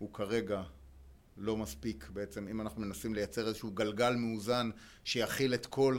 [0.00, 0.62] הוא כרגע
[1.36, 4.70] לא מספיק בעצם אם אנחנו מנסים לייצר איזשהו גלגל מאוזן
[5.04, 5.98] שיכיל את כל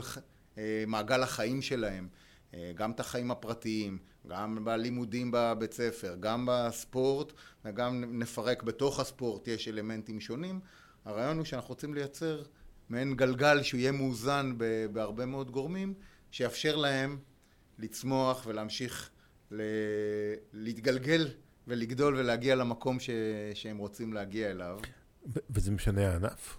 [0.58, 2.08] אה, מעגל החיים שלהם
[2.54, 3.98] אה, גם את החיים הפרטיים,
[4.28, 7.34] גם בלימודים בבית ספר, גם בספורט
[7.66, 10.60] וגם נפרק בתוך הספורט יש אלמנטים שונים.
[11.06, 12.44] הרעיון הוא שאנחנו רוצים לייצר
[12.90, 14.54] מעין גלגל שהוא יהיה מאוזן
[14.94, 15.94] בהרבה מאוד גורמים
[16.32, 17.20] שיאפשר להם
[17.80, 19.10] לצמוח ולהמשיך
[19.52, 19.62] ל...
[20.54, 21.28] להתגלגל
[21.68, 23.10] ולגדול ולהגיע למקום ש...
[23.54, 24.80] שהם רוצים להגיע אליו.
[25.50, 26.58] וזה משנה הענף?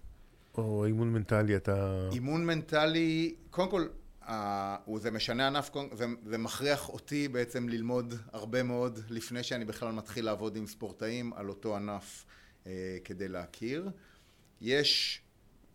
[0.59, 2.09] או אימון מנטלי אתה...
[2.12, 3.86] אימון מנטלי, קודם כל,
[4.28, 9.92] אה, זה משנה ענף, זה, זה מכריח אותי בעצם ללמוד הרבה מאוד לפני שאני בכלל
[9.92, 12.24] מתחיל לעבוד עם ספורטאים על אותו ענף
[12.66, 13.90] אה, כדי להכיר.
[14.61, 15.22] יש,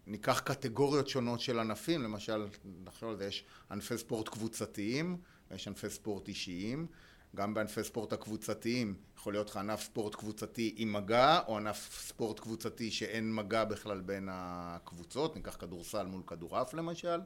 [0.07, 2.47] ניקח קטגוריות שונות של ענפים, למשל,
[2.85, 5.17] נחשוב על זה, יש ענפי ספורט קבוצתיים,
[5.51, 6.87] ויש ענפי ספורט אישיים.
[7.35, 12.39] גם בענפי ספורט הקבוצתיים יכול להיות לך ענף ספורט קבוצתי עם מגע, או ענף ספורט
[12.39, 17.19] קבוצתי שאין מגע בכלל בין הקבוצות, ניקח כדורסל מול כדורעף למשל,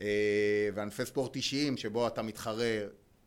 [0.00, 2.80] אה, וענפי ספורט אישיים שבו אתה מתחרה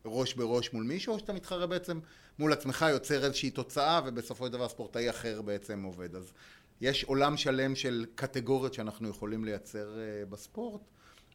[0.05, 1.99] ראש בראש מול מישהו, או שאתה מתחרה בעצם
[2.39, 6.15] מול עצמך, יוצר איזושהי תוצאה, ובסופו של דבר ספורטאי אחר בעצם עובד.
[6.15, 6.33] אז
[6.81, 10.81] יש עולם שלם של קטגוריות שאנחנו יכולים לייצר אה, בספורט,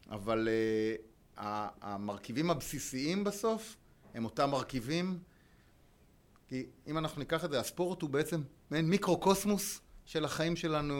[0.09, 0.47] אבל
[1.37, 3.75] אה, המרכיבים הבסיסיים בסוף
[4.13, 5.19] הם אותם מרכיבים,
[6.47, 8.41] כי אם אנחנו ניקח את זה, הספורט הוא בעצם
[8.71, 10.95] מעין מיקרוקוסמוס של החיים שלנו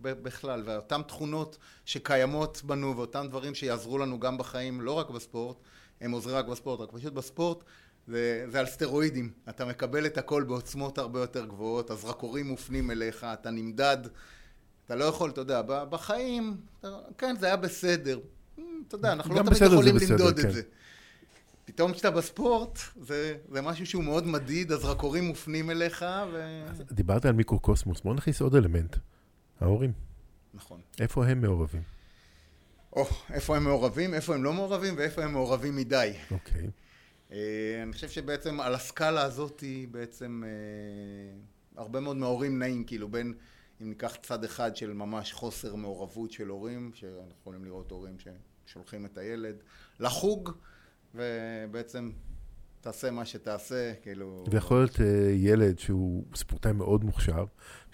[0.00, 5.56] בכלל, ואותן תכונות שקיימות בנו ואותם דברים שיעזרו לנו גם בחיים, לא רק בספורט,
[6.00, 7.64] הם עוזרים רק בספורט, רק פשוט בספורט
[8.06, 13.24] זה, זה על סטרואידים, אתה מקבל את הכל בעוצמות הרבה יותר גבוהות, הזרקורים מופנים אליך,
[13.32, 13.96] אתה נמדד,
[14.86, 18.20] אתה לא יכול, אתה יודע, בחיים, אתה- כן, זה היה בסדר,
[18.88, 20.48] אתה יודע, אנחנו לא תמיד יכולים למדוד כן.
[20.48, 20.62] את זה.
[21.68, 26.64] פתאום כשאתה בספורט, זה, זה משהו שהוא מאוד מדיד, הזרקורים מופנים אליך, ו...
[26.92, 28.96] דיברת על מיקרוקוסמוס, בוא נכניס עוד אלמנט.
[29.60, 29.92] ההורים.
[30.54, 30.80] נכון.
[31.00, 31.82] איפה הם מעורבים?
[32.92, 36.12] או, איפה הם מעורבים, איפה הם לא מעורבים, ואיפה הם מעורבים מדי.
[36.30, 36.70] אוקיי.
[37.32, 43.08] אה, אני חושב שבעצם על הסקאלה הזאת היא בעצם אה, הרבה מאוד מההורים נעים, כאילו
[43.08, 43.34] בין,
[43.82, 49.06] אם ניקח צד אחד של ממש חוסר מעורבות של הורים, שאנחנו יכולים לראות הורים ששולחים
[49.06, 49.56] את הילד
[50.00, 50.50] לחוג,
[51.14, 52.10] ובעצם
[52.80, 54.44] תעשה מה שתעשה, כאילו...
[54.50, 57.44] ויכול להיות אה, ילד שהוא ספורטאי מאוד מוכשר,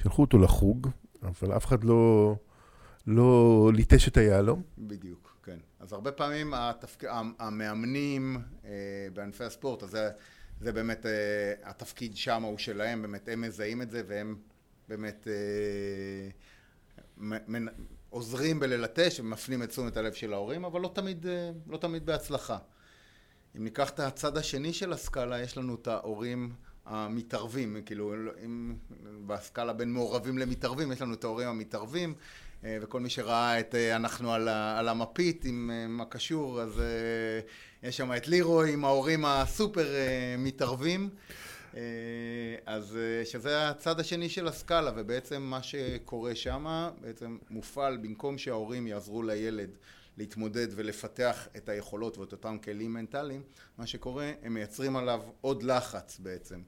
[0.03, 0.89] שלחו אותו לחוג,
[1.23, 2.35] אבל אף אחד לא,
[3.07, 4.63] לא ליטש את היהלום.
[4.79, 5.59] בדיוק, כן.
[5.81, 7.05] אז הרבה פעמים התפק...
[7.39, 8.71] המאמנים אה,
[9.13, 10.11] בענפי הספורט, אז זה,
[10.61, 11.13] זה באמת, אה,
[11.63, 14.37] התפקיד שם הוא שלהם, באמת הם מזהים את זה והם
[14.89, 16.29] באמת אה,
[17.19, 17.69] מ- מ-
[18.11, 22.59] עוזרים בללטש ומפנים את תשומת הלב של ההורים, אבל לא תמיד, אה, לא תמיד בהצלחה.
[23.57, 26.53] אם ניקח את הצד השני של הסקאלה, יש לנו את ההורים
[26.87, 28.75] המתערבים, כאילו, אם
[29.27, 32.15] בסקאלה בין מעורבים למתערבים, יש לנו את ההורים המתערבים,
[32.65, 36.83] אה, וכל מי שראה את אה, אנחנו על, על המפית עם אה, מה קשור, אז
[37.83, 39.87] יש שם את לירוי עם ההורים הסופר
[40.39, 41.11] מתערבים.
[42.67, 49.23] אז שזה הצד השני של הסקאלה, ובעצם מה שקורה שם, בעצם מופעל במקום שההורים יעזרו
[49.23, 49.71] לילד
[50.19, 53.43] להתמודד ולפתח את היכולות ואת אותם כלים מנטליים,
[53.79, 56.61] מה שקורה, הם מייצרים עליו עוד לחץ בעצם.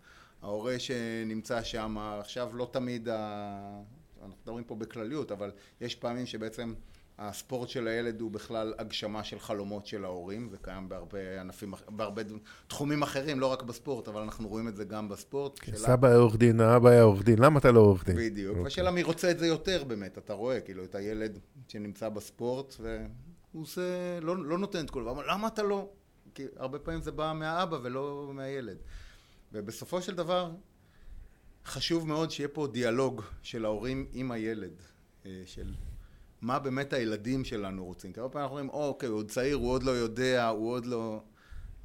[0.43, 3.83] ההורה שנמצא שם, עכשיו לא תמיד, ה...
[4.23, 6.75] אנחנו מדברים פה בכלליות, אבל יש פעמים שבעצם
[7.19, 12.23] הספורט של הילד הוא בכלל הגשמה של חלומות של ההורים, זה קיים בהרבה ענפים, בהרבה
[12.69, 15.57] תחומים אחרים, לא רק בספורט, אבל אנחנו רואים את זה גם בספורט.
[15.65, 18.17] שאלה- סבא היה עורך דין, האבא היה עורך דין, למה אתה לא עורך דין?
[18.17, 18.65] בדיוק, אוקיי.
[18.65, 21.39] והשאלה מי רוצה את זה יותר באמת, אתה רואה, כאילו, את הילד
[21.69, 22.77] שנמצא בספורט,
[23.57, 25.89] והוא עושה, לא, לא נותן את דבר, אבל למה אתה לא?
[26.35, 28.77] כי הרבה פעמים זה בא מהאבא ולא מהילד.
[29.53, 30.51] ובסופו של דבר,
[31.65, 34.83] חשוב מאוד שיהיה פה דיאלוג של ההורים עם הילד,
[35.27, 35.75] אה, של
[36.41, 38.13] מה באמת הילדים שלנו רוצים.
[38.13, 40.71] כי הרבה פעמים אנחנו אומרים, "או, אוקיי, הוא עוד צעיר, הוא עוד לא יודע, הוא
[40.71, 41.23] עוד לא...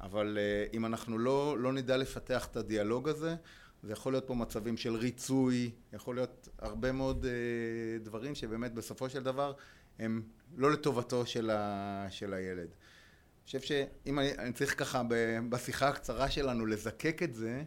[0.00, 3.36] אבל אה, אם אנחנו לא, לא נדע לפתח את הדיאלוג הזה,
[3.82, 9.08] זה יכול להיות פה מצבים של ריצוי, יכול להיות הרבה מאוד אה, דברים שבאמת בסופו
[9.10, 9.52] של דבר
[9.98, 10.22] הם
[10.56, 12.68] לא לטובתו של, ה, של הילד.
[12.68, 17.62] אני חושב שאם אני, אני צריך ככה ב- בשיחה הקצרה שלנו לזקק את זה,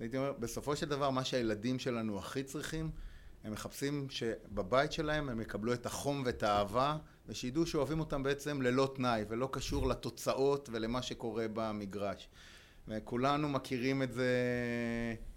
[0.00, 2.90] הייתי אומר, בסופו של דבר מה שהילדים שלנו הכי צריכים,
[3.44, 6.96] הם מחפשים שבבית שלהם הם יקבלו את החום ואת האהבה,
[7.28, 12.28] ושידעו שאוהבים אותם בעצם ללא תנאי, ולא קשור לתוצאות ולמה שקורה במגרש.
[12.88, 14.34] וכולנו מכירים את זה,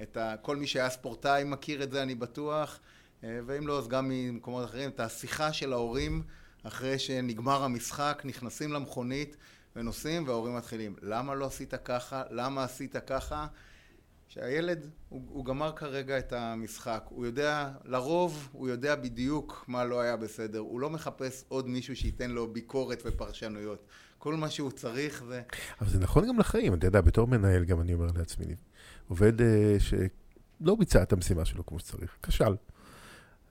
[0.01, 0.35] את ה...
[0.41, 2.79] כל מי שהיה ספורטאי מכיר את זה, אני בטוח,
[3.23, 6.23] אה, ואם לא, אז גם ממקומות אחרים, את השיחה של ההורים
[6.63, 9.37] אחרי שנגמר המשחק, נכנסים למכונית
[9.75, 12.23] ונוסעים, וההורים מתחילים, למה לא עשית ככה?
[12.29, 13.47] למה עשית ככה?
[14.27, 20.01] שהילד, הוא, הוא גמר כרגע את המשחק, הוא יודע, לרוב הוא יודע בדיוק מה לא
[20.01, 23.85] היה בסדר, הוא לא מחפש עוד מישהו שייתן לו ביקורת ופרשנויות.
[24.17, 25.41] כל מה שהוא צריך זה...
[25.81, 28.45] אבל זה נכון גם לחיים, אתה יודע, בתור מנהל, גם אני אומר לעצמי,
[29.07, 32.55] עובד אה, שלא ביצע את המשימה שלו כמו שצריך, כשל.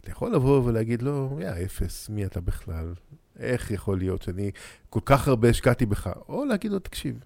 [0.02, 2.94] אתה יכול לבוא ולהגיד לו, יא אפס, מי אתה בכלל?
[3.38, 4.50] איך יכול להיות שאני
[4.90, 6.10] כל כך הרבה השקעתי בך?
[6.28, 7.24] או להגיד לו, תקשיב,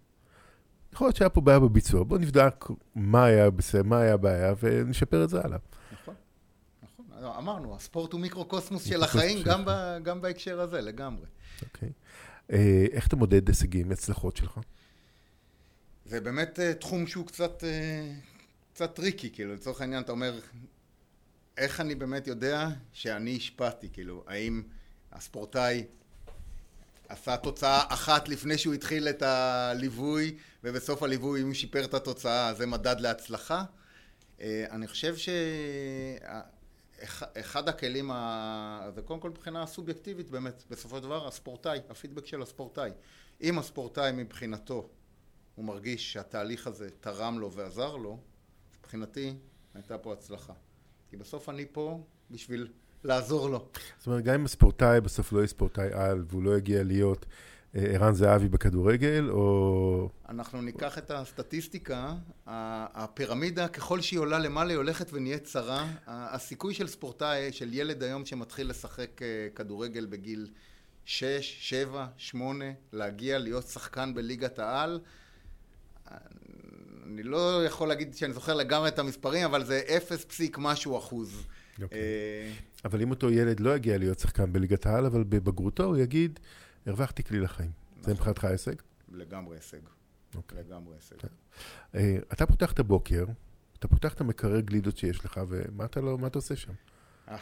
[0.93, 2.65] יכול להיות שהיה פה בעיה בביצוע, בואו נבדק
[2.95, 5.59] מה היה בסדר, מה היה הבעיה, ונשפר את זה הלאה.
[5.93, 6.15] נכון,
[6.83, 7.25] נכון.
[7.39, 11.27] אמרנו, הספורט הוא מיקרוקוסמוס של החיים, גם, ב, גם בהקשר הזה, לגמרי.
[11.63, 11.91] אוקיי.
[12.53, 14.59] אה, איך אתה מודד הישגים, הצלחות שלך?
[16.05, 18.13] זה באמת אה, תחום שהוא קצת, אה,
[18.73, 20.39] קצת tricky, כאילו, לצורך העניין אתה אומר,
[21.57, 24.63] איך אני באמת יודע שאני השפעתי, כאילו, האם
[25.13, 25.85] הספורטאי
[27.09, 32.55] עשה תוצאה אחת לפני שהוא התחיל את הליווי, ובסוף הליווי אם הוא שיפר את התוצאה,
[32.55, 33.65] זה מדד להצלחה?
[34.41, 35.15] אני חושב
[36.97, 38.91] שאחד הכלים, ה...
[38.95, 42.91] זה קודם כל מבחינה סובייקטיבית באמת, בסופו של דבר הספורטאי, הפידבק של הספורטאי.
[43.43, 44.89] אם הספורטאי מבחינתו
[45.55, 48.19] הוא מרגיש שהתהליך הזה תרם לו ועזר לו,
[48.81, 49.35] מבחינתי
[49.75, 50.53] הייתה פה הצלחה.
[51.11, 52.69] כי בסוף אני פה בשביל
[53.05, 53.69] לעזור לו.
[53.99, 57.27] זאת אומרת, גם אם הספורטאי בסוף לא יהיה ספורטאי על, והוא לא יגיע להיות
[57.77, 60.09] אה, ערן זהבי בכדורגל, או...
[60.29, 62.15] אנחנו ניקח את הסטטיסטיקה,
[62.47, 65.87] הפירמידה, ככל שהיא עולה למעלה, היא הולכת ונהיית צרה.
[66.07, 70.49] הסיכוי של ספורטאי, של ילד היום שמתחיל לשחק אה, כדורגל בגיל
[71.05, 75.01] 6, 7, 8, להגיע להיות שחקן בליגת העל,
[77.13, 81.45] אני לא יכול להגיד שאני זוכר לגמרי את המספרים, אבל זה אפס פסיק משהו אחוז.
[81.79, 81.83] Okay.
[81.83, 81.99] אוקיי.
[81.99, 82.53] אה,
[82.85, 86.39] אבל אם אותו ילד לא יגיע להיות שחקן בליגת העל, אבל בבגרותו הוא יגיד,
[86.87, 87.71] הרווחתי כלי לחיים.
[87.91, 88.05] נכון.
[88.05, 88.75] זה מבחינתך הישג?
[89.13, 89.79] לגמרי הישג.
[89.79, 90.37] Okay.
[90.37, 90.59] אוקיי.
[90.59, 91.17] לגמרי הישג.
[91.17, 91.29] Okay.
[91.95, 93.25] אה, אתה פותח את הבוקר,
[93.79, 96.73] אתה פותח את המקרר גלידות שיש לך, ומה אתה, לא, אתה עושה שם?
[97.29, 97.37] אה,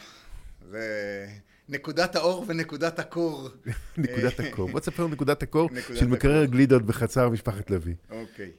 [0.69, 1.27] זה
[1.69, 3.49] נקודת האור ונקודת הקור.
[3.97, 4.71] נקודת הקור.
[4.71, 7.95] בוא תספר נקודת הקור של מקרר גלידות בחצר משפחת לוי.
[8.09, 8.51] אוקיי.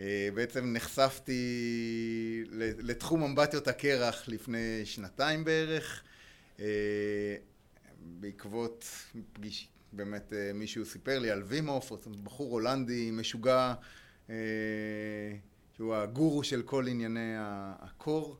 [0.00, 2.44] אה, בעצם נחשפתי
[2.78, 6.02] לתחום אמבטיות הקרח לפני שנתיים בערך,
[6.60, 7.36] אה,
[8.00, 8.84] בעקבות
[9.32, 11.92] פגיש, באמת אה, מישהו סיפר לי על וימוף,
[12.22, 13.74] בחור הולנדי משוגע,
[15.76, 17.34] שהוא הגורו של כל ענייני
[17.80, 18.36] הקור.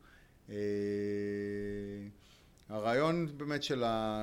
[2.68, 3.62] הרעיון באמת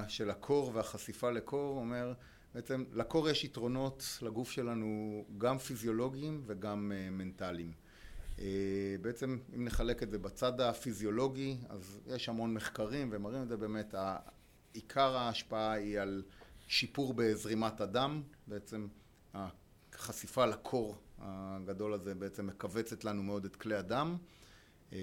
[0.07, 2.13] של הקור והחשיפה לקור אומר
[2.55, 7.71] בעצם לקור יש יתרונות לגוף שלנו גם פיזיולוגיים וגם uh, מנטליים.
[8.35, 8.39] Uh,
[9.01, 13.95] בעצם אם נחלק את זה בצד הפיזיולוגי אז יש המון מחקרים ומראים את זה באמת
[14.73, 16.23] עיקר ההשפעה היא על
[16.67, 18.87] שיפור בזרימת הדם בעצם
[19.93, 24.17] החשיפה לקור הגדול הזה בעצם מכווצת לנו מאוד את כלי הדם
[24.89, 24.93] uh,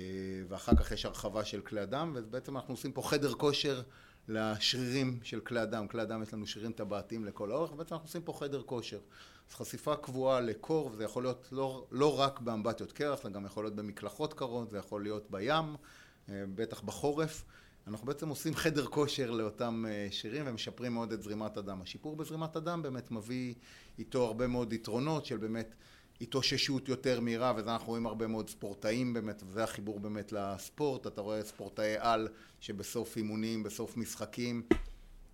[0.48, 3.82] ואחר כך יש הרחבה של כלי הדם ובעצם אנחנו עושים פה חדר כושר
[4.28, 5.86] לשרירים של כלי הדם.
[5.88, 8.98] כלי הדם יש לנו שרירים טבעתיים לכל האורך, ובעצם אנחנו עושים פה חדר כושר.
[9.50, 13.64] אז חשיפה קבועה לקור, וזה יכול להיות לא, לא רק באמבטיות קרח, זה גם יכול
[13.64, 15.76] להיות במקלחות קרות, זה יכול להיות בים,
[16.28, 17.44] אה, בטח בחורף.
[17.86, 21.82] אנחנו בעצם עושים חדר כושר לאותם אה, שרירים ומשפרים מאוד את זרימת הדם.
[21.82, 23.54] השיפור בזרימת הדם באמת מביא
[23.98, 25.74] איתו הרבה מאוד יתרונות של באמת
[26.20, 31.20] התאוששות יותר מהירה, וזה אנחנו רואים הרבה מאוד ספורטאים באמת, וזה החיבור באמת לספורט, אתה
[31.20, 32.28] רואה ספורטאי על
[32.60, 34.62] שבסוף אימונים, בסוף משחקים,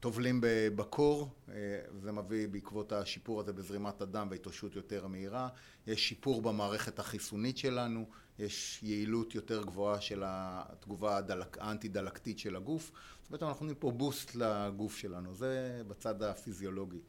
[0.00, 0.40] טובלים
[0.76, 1.54] בקור, אה,
[2.02, 5.48] זה מביא בעקבות השיפור הזה בזרימת הדם והתאוששות יותר מהירה,
[5.86, 8.06] יש שיפור במערכת החיסונית שלנו,
[8.38, 11.20] יש יעילות יותר גבוהה של התגובה
[11.58, 17.00] האנטי-דלקתית של הגוף, זאת אומרת אנחנו נותנים פה בוסט לגוף שלנו, זה בצד הפיזיולוגי.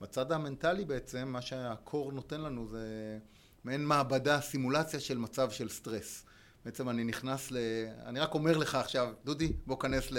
[0.00, 3.18] בצד המנטלי בעצם, מה שהקור נותן לנו זה
[3.64, 6.24] מעין מעבדה, סימולציה של מצב של סטרס.
[6.64, 7.56] בעצם אני נכנס ל...
[8.06, 10.18] אני רק אומר לך עכשיו, דודי, בוא כנס ל...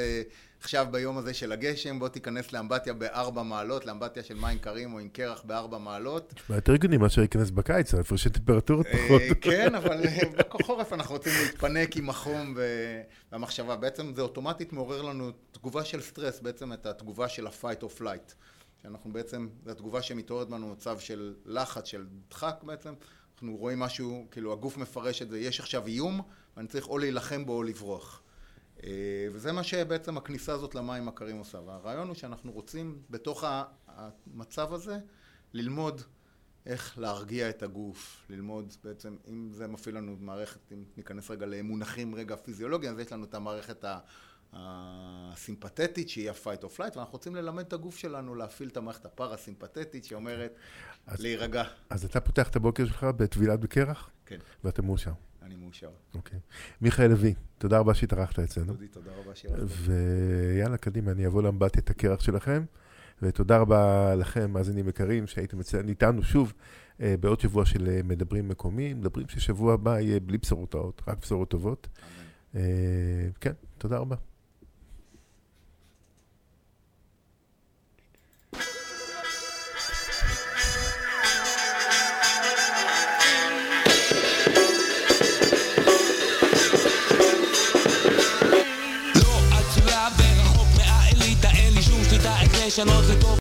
[0.62, 5.00] עכשיו ביום הזה של הגשם, בוא תיכנס לאמבטיה בארבע מעלות, לאמבטיה של מים קרים או
[5.00, 6.34] עם קרח בארבע מעלות.
[6.36, 9.22] נשמע יותר הגיוני מאשר להיכנס בקיץ, הפרשי טמפרטורות אה, פחות.
[9.42, 10.02] כן, אבל
[10.50, 12.56] בחורף אנחנו רוצים להתפנק עם החום
[13.32, 13.76] והמחשבה.
[13.76, 18.34] בעצם זה אוטומטית מעורר לנו תגובה של סטרס, בעצם את התגובה של ה-fight or flight.
[18.84, 22.94] שאנחנו בעצם, זו התגובה שמתעוררת בנו מצב של לחץ, של דחק בעצם,
[23.34, 26.22] אנחנו רואים משהו, כאילו הגוף מפרש את זה, יש עכשיו איום
[26.58, 28.22] ואני צריך או להילחם בו או לברוח.
[28.84, 31.60] אה, וזה מה שבעצם הכניסה הזאת למים הקרים עושה.
[31.66, 33.44] והרעיון הוא שאנחנו רוצים בתוך
[33.88, 35.00] המצב הזה
[35.54, 36.02] ללמוד
[36.66, 42.16] איך להרגיע את הגוף, ללמוד בעצם, אם זה מפעיל לנו מערכת, אם ניכנס רגע למונחים
[42.16, 43.86] רגע פיזיולוגיים, אז יש לנו את המערכת
[44.54, 50.06] הסימפתטית שהיא ה-fight or flight, ואנחנו רוצים ללמד את הגוף שלנו להפעיל את המערכת הפרסימפתטית
[50.06, 50.56] שאומרת
[51.08, 51.64] אז, להירגע.
[51.90, 54.10] אז אתה פותח את הבוקר שלך בטבילת בקרח?
[54.26, 54.38] כן.
[54.64, 55.12] ואתה מאושר?
[55.42, 55.90] אני מאושר.
[56.16, 56.40] אוקיי.
[56.82, 58.74] מיכאל לוי, תודה רבה שהתארחת אצלנו.
[58.74, 59.66] דודי, תודה רבה שהתארחת.
[59.68, 62.64] ויאללה, קדימה, אני אבוא לאמבטיית הקרח שלכם.
[63.22, 65.58] ותודה רבה לכם, מאזינים יקרים, שהייתם
[65.90, 66.54] איתנו שוב
[67.02, 69.00] אה, בעוד שבוע של אה, מדברים מקומיים.
[69.00, 71.88] מדברים ששבוע הבא יהיה בלי בשורות רעות, רק בשורות טובות.
[72.56, 72.62] אה,
[73.42, 74.16] כן, תודה רבה.
[92.78, 93.10] Deixa nós